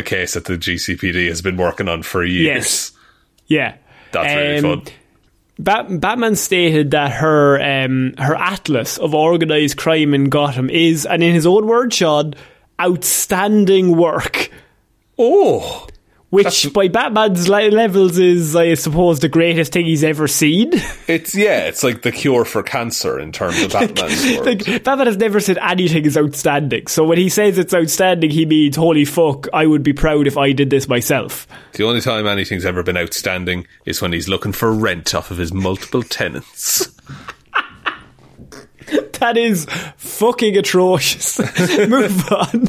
a 0.00 0.02
case 0.02 0.34
that 0.34 0.44
the 0.46 0.54
GCPD 0.58 1.28
has 1.28 1.40
been 1.42 1.56
working 1.56 1.88
on 1.88 2.02
for 2.02 2.24
years. 2.24 2.44
Yes. 2.44 2.92
yeah, 3.46 3.74
That's 4.12 4.34
really 4.34 4.58
Um, 4.72 4.82
fun. 4.84 4.94
Bat- 5.60 6.00
Batman 6.00 6.36
stated 6.36 6.90
that 6.92 7.12
her 7.12 7.60
um, 7.60 8.14
her 8.18 8.34
atlas 8.34 8.96
of 8.98 9.14
organized 9.14 9.76
crime 9.76 10.14
in 10.14 10.30
Gotham 10.30 10.70
is, 10.70 11.04
and 11.06 11.22
in 11.22 11.34
his 11.34 11.46
own 11.46 11.66
words, 11.66 11.94
Shaun, 11.96 12.34
outstanding 12.80 13.96
work. 13.96 14.50
Oh, 15.18 15.86
Which, 16.30 16.72
by 16.72 16.86
Batman's 16.86 17.48
le- 17.48 17.70
levels, 17.70 18.16
is, 18.16 18.54
I 18.54 18.74
suppose, 18.74 19.18
the 19.18 19.28
greatest 19.28 19.72
thing 19.72 19.84
he's 19.84 20.04
ever 20.04 20.28
seen. 20.28 20.70
it's 21.08 21.34
yeah, 21.34 21.66
it's 21.66 21.82
like 21.82 22.02
the 22.02 22.12
cure 22.12 22.44
for 22.44 22.62
cancer 22.62 23.18
in 23.18 23.32
terms 23.32 23.60
of 23.60 23.72
Batman's 23.72 24.24
world. 24.24 24.46
like, 24.46 24.84
Batman 24.84 25.08
has 25.08 25.16
never 25.16 25.40
said 25.40 25.58
anything 25.58 26.04
is 26.06 26.16
outstanding. 26.16 26.86
So 26.86 27.04
when 27.04 27.18
he 27.18 27.28
says 27.28 27.58
it's 27.58 27.74
outstanding, 27.74 28.30
he 28.30 28.46
means, 28.46 28.76
holy 28.76 29.04
fuck, 29.04 29.48
I 29.52 29.66
would 29.66 29.82
be 29.82 29.92
proud 29.92 30.28
if 30.28 30.38
I 30.38 30.52
did 30.52 30.70
this 30.70 30.86
myself. 30.88 31.48
The 31.72 31.84
only 31.84 32.00
time 32.00 32.26
anything's 32.28 32.64
ever 32.64 32.84
been 32.84 32.96
outstanding 32.96 33.66
is 33.84 34.00
when 34.00 34.12
he's 34.12 34.28
looking 34.28 34.52
for 34.52 34.72
rent 34.72 35.14
off 35.14 35.32
of 35.32 35.38
his 35.38 35.52
multiple 35.52 36.02
tenants. 36.04 36.88
That 39.20 39.36
is 39.36 39.66
fucking 39.98 40.56
atrocious. 40.56 41.38
Move 41.88 42.32
on. 42.32 42.68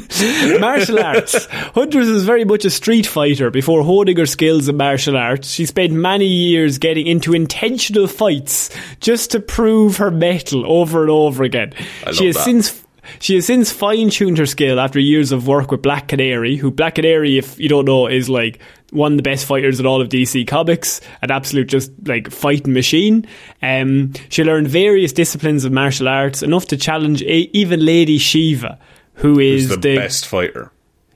martial 0.60 1.00
arts. 1.00 1.46
Huntress 1.46 2.10
is 2.10 2.26
very 2.26 2.44
much 2.44 2.66
a 2.66 2.70
street 2.70 3.08
fighter. 3.08 3.50
Before 3.50 3.84
honing 3.84 4.18
her 4.18 4.26
skills 4.26 4.68
in 4.68 4.76
martial 4.76 5.16
arts, 5.16 5.50
she 5.50 5.66
spent 5.66 5.94
many 5.94 6.26
years 6.26 6.78
getting 6.78 7.08
into 7.08 7.34
intentional 7.34 8.06
fights 8.06 8.70
just 9.00 9.32
to 9.32 9.40
prove 9.40 9.96
her 9.96 10.12
mettle 10.12 10.70
over 10.70 11.04
and 11.04 11.10
over 11.10 11.44
again. 11.44 11.74
I 12.06 12.12
she 12.12 12.26
has 12.26 12.36
that. 12.36 12.44
since 12.44 12.84
she 13.20 13.36
has 13.36 13.46
since 13.46 13.72
fine-tuned 13.72 14.38
her 14.38 14.46
skill 14.46 14.80
after 14.80 15.00
years 15.00 15.32
of 15.32 15.48
work 15.48 15.72
with 15.72 15.82
Black 15.82 16.08
Canary, 16.10 16.56
who 16.58 16.70
Black 16.72 16.96
Canary, 16.96 17.38
if 17.38 17.60
you 17.60 17.70
don't 17.70 17.86
know, 17.86 18.08
is 18.08 18.30
like 18.30 18.60
one 18.92 19.14
of 19.14 19.18
the 19.18 19.24
best 19.24 19.46
fighters 19.46 19.80
in 19.80 19.86
all 19.86 20.02
of 20.02 20.10
DC 20.10 20.48
Comics, 20.48 21.02
an 21.22 21.32
absolute 21.32 21.68
just 21.68 21.92
like 22.06 22.30
fighting 22.30 22.74
machine. 22.74 23.26
Um, 23.62 24.14
she 24.30 24.44
learned 24.44 24.68
various 24.68 25.14
disciplines 25.14 25.66
of 25.66 25.72
martial 25.72 26.08
arts, 26.08 26.44
enough 26.44 26.68
to 26.68 26.78
challenge 26.78 27.22
a- 27.24 27.50
even 27.58 27.84
Lady 27.84 28.18
Shiva, 28.18 28.78
who 29.16 29.40
is 29.40 29.70
He's 29.70 29.80
the, 29.80 29.96
best 29.96 30.28
fighter. 30.28 30.72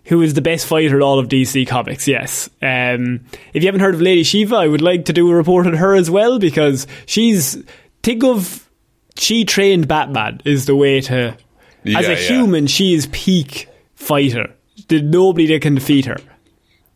who 0.05 0.21
is 0.21 0.33
the 0.35 0.41
best 0.41 0.65
fighter 0.67 0.95
in 0.95 1.01
all 1.01 1.19
of 1.19 1.27
DC 1.27 1.67
Comics, 1.67 2.07
yes. 2.07 2.49
Um, 2.61 3.25
if 3.53 3.61
you 3.63 3.67
haven't 3.67 3.81
heard 3.81 3.95
of 3.95 4.01
Lady 4.01 4.23
Shiva, 4.23 4.55
I 4.55 4.67
would 4.67 4.81
like 4.81 5.05
to 5.05 5.13
do 5.13 5.29
a 5.31 5.35
report 5.35 5.67
on 5.67 5.73
her 5.73 5.95
as 5.95 6.09
well 6.09 6.39
because 6.39 6.87
she's. 7.05 7.63
Think 8.03 8.23
of. 8.23 8.69
She 9.17 9.45
trained 9.45 9.87
Batman, 9.87 10.41
is 10.45 10.65
the 10.65 10.75
way 10.75 11.01
to. 11.01 11.35
Yeah, 11.83 11.99
as 11.99 12.07
a 12.07 12.11
yeah. 12.11 12.17
human, 12.17 12.67
she 12.67 12.93
is 12.93 13.07
peak 13.11 13.67
fighter. 13.95 14.53
There's 14.87 15.01
nobody 15.01 15.47
that 15.47 15.61
can 15.61 15.75
defeat 15.75 16.05
her. 16.05 16.17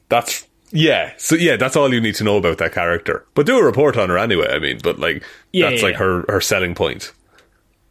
That's 0.10 0.46
yeah. 0.72 1.14
So 1.18 1.36
yeah, 1.36 1.56
that's 1.58 1.76
all 1.76 1.94
you 1.94 2.02
need 2.02 2.16
to 2.16 2.24
know 2.24 2.38
about 2.38 2.58
that 2.60 2.74
character. 2.74 3.26
But 3.34 3.46
do 3.46 3.58
a 3.58 3.64
report 3.64 3.98
on 3.98 4.10
her 4.10 4.18
anyway. 4.18 4.48
I 4.52 4.60
mean, 4.60 4.80
but 4.84 5.00
like 5.00 5.24
Yeah, 5.52 5.70
that's 5.70 5.82
yeah, 5.82 5.88
like 5.88 5.94
yeah. 5.94 6.00
her 6.00 6.26
her 6.30 6.42
selling 6.42 6.76
point. 6.76 7.14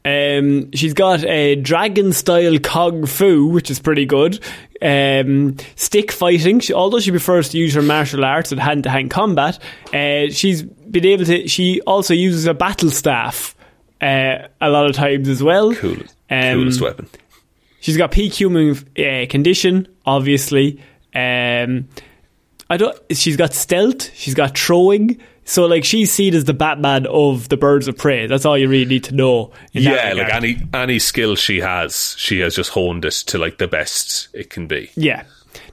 Um, 0.05 0.71
she's 0.73 0.95
got 0.95 1.23
a 1.25 1.57
dragon 1.57 2.13
style 2.13 2.59
kung 2.61 3.05
fu, 3.05 3.49
which 3.49 3.71
is 3.71 3.79
pretty 3.79 4.07
good. 4.07 4.41
Um, 4.81 5.57
stick 5.77 6.13
fighting. 6.13 6.61
She, 6.61 6.73
although 6.73 7.01
she 7.01 7.11
prefers 7.11 7.51
to 7.51 7.59
use 7.59 7.75
her 7.75 7.83
martial 7.83 8.25
arts 8.25 8.51
and 8.53 8.61
hand 8.61 8.85
to 8.85 8.91
hand 8.91 9.11
combat, 9.11 9.59
uh, 9.93 10.31
she's 10.31 10.63
been 10.63 11.05
able 11.05 11.25
to. 11.27 11.47
She 11.49 11.81
also 11.83 12.15
uses 12.15 12.47
a 12.47 12.55
battle 12.55 12.91
staff 12.91 13.55
uh, 14.01 14.47
a 14.61 14.71
lot 14.71 14.89
of 14.89 14.95
times 14.97 15.29
as 15.29 15.43
well. 15.43 15.75
Cool, 15.75 15.97
Um, 16.31 16.55
coolest 16.55 16.81
weapon. 16.81 17.09
She's 17.81 17.97
got 17.99 18.11
peak 18.11 18.33
human 18.33 18.77
uh, 18.99 19.27
condition, 19.29 19.89
obviously. 20.07 20.81
Um, 21.15 21.89
I 22.71 22.77
don't. 22.77 22.99
She's 23.13 23.37
got 23.37 23.55
stealth. 23.55 24.15
She's 24.15 24.35
got 24.35 24.57
throwing. 24.57 25.19
So 25.45 25.65
like 25.65 25.83
she's 25.85 26.13
seen 26.13 26.35
as 26.35 26.45
the 26.45 26.53
Batman 26.53 27.07
of 27.07 27.49
the 27.49 27.57
Birds 27.57 27.89
of 27.89 27.97
Prey. 27.97 28.27
That's 28.27 28.45
all 28.45 28.59
you 28.59 28.69
really 28.69 28.85
need 28.85 29.05
to 29.05 29.15
know. 29.15 29.51
Yeah, 29.73 30.13
like 30.15 30.33
any 30.35 30.59
any 30.75 30.99
skill 30.99 31.37
she 31.37 31.61
has, 31.61 32.15
she 32.19 32.41
has 32.41 32.55
just 32.55 32.71
honed 32.71 33.07
it 33.07 33.15
to 33.29 33.39
like 33.39 33.57
the 33.57 33.67
best 33.67 34.29
it 34.35 34.51
can 34.51 34.67
be. 34.67 34.91
Yeah. 34.95 35.25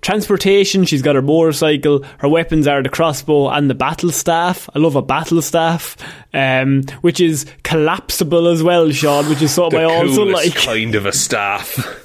Transportation, 0.01 0.85
she's 0.85 1.01
got 1.01 1.15
her 1.15 1.21
motorcycle. 1.21 2.05
Her 2.19 2.29
weapons 2.29 2.67
are 2.67 2.81
the 2.81 2.89
crossbow 2.89 3.49
and 3.49 3.69
the 3.69 3.75
battle 3.75 4.11
staff. 4.11 4.69
I 4.73 4.79
love 4.79 4.95
a 4.95 5.01
battle 5.01 5.41
staff, 5.41 5.97
um, 6.33 6.83
which 7.01 7.19
is 7.19 7.45
collapsible 7.63 8.47
as 8.47 8.63
well, 8.63 8.89
Shaun, 8.91 9.27
which 9.27 9.41
is 9.41 9.53
sort 9.53 9.73
of 9.73 9.79
I 9.79 9.83
also 9.83 10.23
like. 10.23 10.55
kind 10.55 10.95
of 10.95 11.05
a 11.05 11.11
staff. 11.11 12.03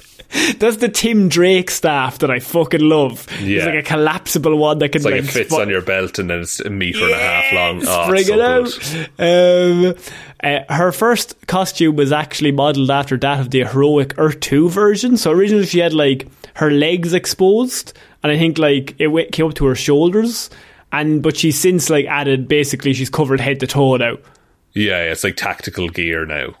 That's 0.57 0.77
the 0.77 0.89
Tim 0.89 1.29
Drake 1.29 1.69
staff 1.69 2.19
that 2.19 2.31
I 2.31 2.39
fucking 2.39 2.81
love. 2.81 3.27
Yeah. 3.41 3.57
It's 3.57 3.65
like 3.65 3.75
a 3.75 3.83
collapsible 3.83 4.57
one 4.57 4.79
that 4.79 4.89
can 4.89 4.99
It's 4.99 5.05
like 5.05 5.15
like 5.15 5.23
it 5.23 5.27
fits 5.27 5.49
sp- 5.51 5.59
on 5.59 5.69
your 5.69 5.81
belt 5.81 6.19
and 6.19 6.29
then 6.29 6.39
it's 6.41 6.59
a 6.59 6.69
meter 6.69 7.03
and 7.03 7.11
a 7.11 7.17
half 7.17 7.53
long. 7.53 7.81
Oh, 7.85 8.05
Spring 8.05 8.19
it's 8.19 8.29
so 8.29 9.05
it 9.19 9.19
out. 9.19 9.93
Um, 9.93 9.95
uh, 10.43 10.73
her 10.73 10.91
first 10.91 11.35
costume 11.47 11.95
was 11.95 12.11
actually 12.11 12.51
modelled 12.51 12.89
after 12.89 13.17
that 13.17 13.39
of 13.39 13.51
the 13.51 13.65
heroic 13.65 14.13
Earth 14.17 14.39
2 14.39 14.69
version. 14.69 15.17
So 15.17 15.31
originally 15.31 15.65
she 15.65 15.79
had 15.79 15.93
like 15.93 16.27
her 16.55 16.71
legs 16.71 17.13
exposed, 17.13 17.93
and 18.23 18.31
I 18.31 18.37
think 18.37 18.57
like 18.57 18.95
it 18.99 19.07
went, 19.07 19.31
came 19.31 19.47
up 19.47 19.55
to 19.55 19.65
her 19.65 19.75
shoulders. 19.75 20.49
And 20.93 21.21
but 21.23 21.37
she's 21.37 21.59
since 21.59 21.89
like 21.89 22.05
added 22.05 22.47
basically 22.47 22.93
she's 22.93 23.09
covered 23.09 23.39
head 23.39 23.59
to 23.61 23.67
toe 23.67 23.95
now. 23.97 24.17
Yeah, 24.73 25.03
it's 25.03 25.23
like 25.23 25.35
tactical 25.35 25.89
gear 25.89 26.25
now. 26.25 26.55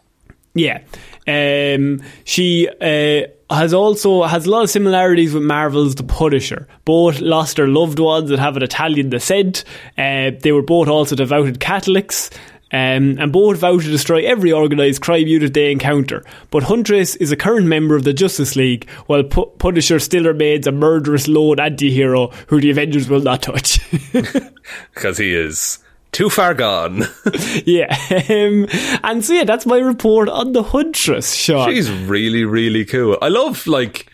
Yeah. 0.53 0.81
Um, 1.27 2.01
she 2.23 2.67
uh, 2.67 3.27
has 3.53 3.73
also 3.73 4.23
has 4.23 4.45
a 4.45 4.49
lot 4.49 4.63
of 4.63 4.69
similarities 4.69 5.33
with 5.33 5.43
Marvel's 5.43 5.95
The 5.95 6.03
Punisher. 6.03 6.67
Both 6.85 7.19
lost 7.19 7.57
their 7.57 7.67
loved 7.67 7.99
ones 7.99 8.29
that 8.29 8.39
have 8.39 8.57
an 8.57 8.63
Italian 8.63 9.09
descent. 9.09 9.63
Uh, 9.97 10.31
they 10.39 10.51
were 10.51 10.61
both 10.61 10.87
also 10.87 11.15
devoted 11.15 11.59
Catholics. 11.59 12.29
Um, 12.73 13.17
and 13.19 13.33
both 13.33 13.57
vow 13.57 13.77
to 13.77 13.85
destroy 13.85 14.25
every 14.25 14.53
organised 14.53 15.01
crime 15.01 15.27
unit 15.27 15.53
they 15.53 15.73
encounter. 15.73 16.23
But 16.51 16.63
Huntress 16.63 17.17
is 17.17 17.29
a 17.29 17.35
current 17.35 17.67
member 17.67 17.97
of 17.97 18.05
the 18.05 18.13
Justice 18.13 18.55
League, 18.55 18.89
while 19.07 19.23
Pu- 19.23 19.51
Punisher 19.57 19.99
still 19.99 20.23
remains 20.23 20.67
a 20.67 20.71
murderous 20.71 21.27
lone 21.27 21.59
anti-hero 21.59 22.27
who 22.47 22.61
the 22.61 22.71
Avengers 22.71 23.09
will 23.09 23.19
not 23.19 23.41
touch. 23.41 23.81
Because 24.93 25.17
he 25.17 25.35
is 25.35 25.79
too 26.11 26.29
far 26.29 26.53
gone. 26.53 27.03
yeah. 27.65 27.95
Um, 28.29 28.67
and 29.03 29.23
so 29.23 29.33
yeah, 29.33 29.43
that's 29.43 29.65
my 29.65 29.77
report 29.77 30.29
on 30.29 30.51
the 30.53 30.63
Huntress, 30.63 31.33
Sean. 31.33 31.69
She's 31.69 31.89
really, 31.89 32.43
really 32.43 32.85
cool. 32.85 33.17
I 33.21 33.29
love 33.29 33.65
like 33.67 34.11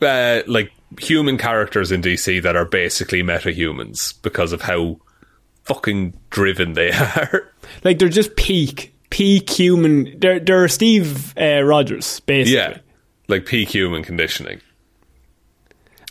uh, 0.00 0.42
like 0.46 0.72
human 1.00 1.38
characters 1.38 1.92
in 1.92 2.02
DC 2.02 2.42
that 2.42 2.56
are 2.56 2.64
basically 2.64 3.22
metahumans 3.22 4.14
because 4.22 4.52
of 4.52 4.62
how 4.62 4.98
fucking 5.64 6.14
driven 6.30 6.72
they 6.74 6.90
are. 6.92 7.52
Like 7.84 7.98
they're 7.98 8.08
just 8.08 8.36
peak, 8.36 8.94
peak 9.10 9.50
human. 9.50 10.18
They're 10.18 10.40
they're 10.40 10.68
Steve 10.68 11.36
uh, 11.38 11.62
Rogers 11.62 12.20
basically, 12.20 12.56
yeah. 12.56 12.78
Like 13.28 13.44
peak 13.44 13.68
human 13.68 14.04
conditioning. 14.04 14.60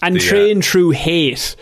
and 0.02 0.16
the, 0.18 0.60
uh, 0.60 0.62
through 0.62 0.92
hate 0.92 1.56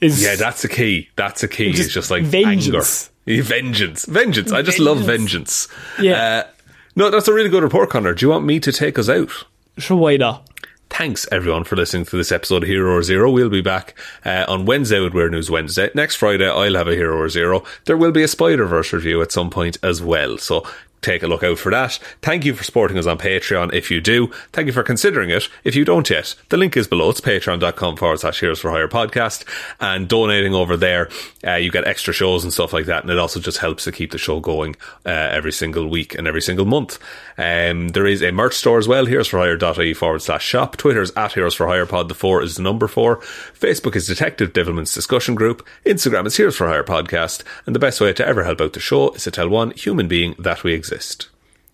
is 0.00 0.22
Yeah, 0.22 0.36
that's 0.36 0.64
a 0.64 0.68
key. 0.68 1.08
That's 1.16 1.42
a 1.42 1.48
key. 1.48 1.72
just 1.72 1.84
It's 1.84 1.94
just 1.94 2.10
like 2.10 2.22
vengeance. 2.24 3.10
anger. 3.28 3.42
Vengeance. 3.42 4.04
Vengeance. 4.04 4.52
I 4.52 4.62
just 4.62 4.78
love 4.78 4.98
vengeance. 4.98 5.68
Yeah. 6.00 6.44
Uh, 6.46 6.50
no, 6.94 7.10
that's 7.10 7.28
a 7.28 7.32
really 7.32 7.48
good 7.50 7.62
report, 7.62 7.90
Conor. 7.90 8.14
Do 8.14 8.24
you 8.24 8.30
want 8.30 8.44
me 8.44 8.60
to 8.60 8.72
take 8.72 8.98
us 8.98 9.08
out? 9.08 9.30
Sure, 9.78 9.96
why 9.96 10.16
not? 10.16 10.48
Thanks 10.88 11.26
everyone 11.32 11.64
for 11.64 11.76
listening 11.76 12.06
to 12.06 12.16
this 12.16 12.30
episode 12.30 12.62
of 12.62 12.68
Hero 12.68 12.94
or 12.94 13.02
Zero. 13.02 13.30
We'll 13.30 13.50
be 13.50 13.60
back 13.60 13.98
uh, 14.24 14.44
on 14.48 14.64
Wednesday 14.66 15.00
with 15.00 15.12
Weird 15.12 15.32
News 15.32 15.50
Wednesday. 15.50 15.90
Next 15.94 16.14
Friday, 16.14 16.48
I'll 16.48 16.74
have 16.74 16.88
a 16.88 16.94
Hero 16.94 17.18
or 17.20 17.28
Zero. 17.28 17.64
There 17.84 17.96
will 17.96 18.12
be 18.12 18.22
a 18.22 18.28
Spider 18.28 18.64
Verse 18.66 18.92
review 18.92 19.20
at 19.20 19.32
some 19.32 19.50
point 19.50 19.76
as 19.82 20.00
well. 20.00 20.38
So 20.38 20.66
take 21.06 21.22
a 21.22 21.28
look 21.28 21.42
out 21.42 21.58
for 21.58 21.70
that. 21.70 21.98
Thank 22.20 22.44
you 22.44 22.52
for 22.54 22.64
supporting 22.64 22.98
us 22.98 23.06
on 23.06 23.18
Patreon 23.18 23.72
if 23.72 23.90
you 23.90 24.00
do. 24.00 24.26
Thank 24.52 24.66
you 24.66 24.72
for 24.72 24.82
considering 24.82 25.30
it 25.30 25.48
if 25.64 25.76
you 25.76 25.84
don't 25.84 26.10
yet. 26.10 26.34
The 26.48 26.56
link 26.56 26.76
is 26.76 26.88
below. 26.88 27.10
It's 27.10 27.20
patreon.com 27.20 27.96
forward 27.96 28.20
slash 28.20 28.40
Heroes 28.40 28.60
for 28.60 28.70
Hire 28.70 28.88
podcast. 28.88 29.44
And 29.80 30.08
donating 30.08 30.54
over 30.54 30.76
there, 30.76 31.08
uh, 31.46 31.54
you 31.54 31.70
get 31.70 31.86
extra 31.86 32.12
shows 32.12 32.42
and 32.42 32.52
stuff 32.52 32.72
like 32.72 32.86
that. 32.86 33.02
And 33.02 33.10
it 33.10 33.18
also 33.18 33.40
just 33.40 33.58
helps 33.58 33.84
to 33.84 33.92
keep 33.92 34.10
the 34.10 34.18
show 34.18 34.40
going 34.40 34.76
uh, 35.04 35.10
every 35.10 35.52
single 35.52 35.88
week 35.88 36.14
and 36.14 36.26
every 36.26 36.42
single 36.42 36.66
month. 36.66 36.98
Um, 37.38 37.88
there 37.88 38.06
is 38.06 38.22
a 38.22 38.32
merch 38.32 38.54
store 38.54 38.78
as 38.78 38.88
well, 38.88 39.06
heroes 39.06 39.28
for 39.28 39.38
hire.ie 39.38 39.94
forward 39.94 40.22
slash 40.22 40.44
shop. 40.44 40.76
Twitter 40.76 41.02
is 41.02 41.12
at 41.16 41.34
Heroes 41.34 41.54
for 41.54 41.66
Hire 41.66 41.86
Pod. 41.86 42.08
The 42.08 42.14
four 42.14 42.42
is 42.42 42.56
the 42.56 42.62
number 42.62 42.88
four. 42.88 43.18
Facebook 43.18 43.94
is 43.94 44.06
Detective 44.06 44.52
Divilment's 44.52 44.92
discussion 44.92 45.34
group. 45.34 45.66
Instagram 45.84 46.26
is 46.26 46.36
Heroes 46.36 46.56
for 46.56 46.66
Hire 46.66 46.82
podcast. 46.84 47.44
And 47.64 47.74
the 47.74 47.80
best 47.80 48.00
way 48.00 48.12
to 48.12 48.26
ever 48.26 48.44
help 48.44 48.60
out 48.60 48.72
the 48.72 48.80
show 48.80 49.10
is 49.10 49.24
to 49.24 49.30
tell 49.30 49.48
one 49.48 49.70
human 49.72 50.08
being 50.08 50.34
that 50.38 50.64
we 50.64 50.72
exist. 50.72 50.95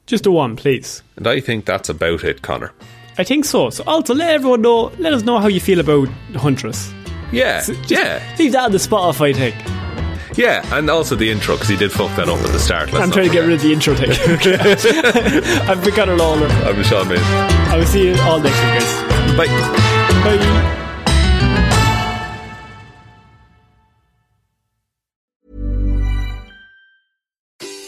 Just 0.07 0.27
a 0.27 0.31
one, 0.31 0.57
please. 0.57 1.03
And 1.17 1.27
I 1.27 1.41
think 1.41 1.65
that's 1.65 1.89
about 1.89 2.25
it, 2.25 2.43
Conor. 2.43 2.73
I 3.19 3.25
think 3.25 3.45
so. 3.45 3.71
So 3.71 3.85
also 3.87 4.15
let 4.15 4.31
everyone 4.31 4.63
know. 4.63 4.91
Let 4.99 5.13
us 5.13 5.23
know 5.23 5.39
how 5.39 5.47
you 5.49 5.61
feel 5.61 5.81
about 5.81 6.09
Huntress. 6.35 6.93
Yeah, 7.31 7.61
So 7.61 7.73
yeah, 7.89 8.23
Leave 8.39 8.53
that 8.53 8.65
on 8.65 8.73
the 8.73 8.79
Spotify 8.79 9.35
thing. 9.35 9.55
yeah, 10.37 10.63
and 10.77 10.91
also 10.91 11.15
the 11.17 11.31
intro 11.31 11.55
because 11.55 11.69
he 11.69 11.77
did 11.77 11.91
fuck 11.93 12.15
that 12.17 12.29
up 12.29 12.39
at 12.39 12.53
the 12.53 12.59
start. 12.59 12.93
I'm 12.93 13.11
trying 13.11 13.29
to 13.29 13.33
get 13.33 13.41
rid 13.47 13.55
of 13.55 13.63
the 13.63 13.73
intro 13.73 13.95
thing. 13.95 14.11
I've 15.69 15.83
been 15.83 15.95
Conor 15.95 16.17
Lawler. 16.17 16.47
I'm 16.49 16.83
Shaun 16.83 17.07
Meighan. 17.07 17.23
I 17.71 17.77
will 17.79 17.87
see 17.87 18.09
you 18.09 18.15
all 18.23 18.39
next 18.41 18.57
week, 18.63 18.81
guys. 18.81 19.37
Bye. 19.37 19.47
Bye. 20.25 20.89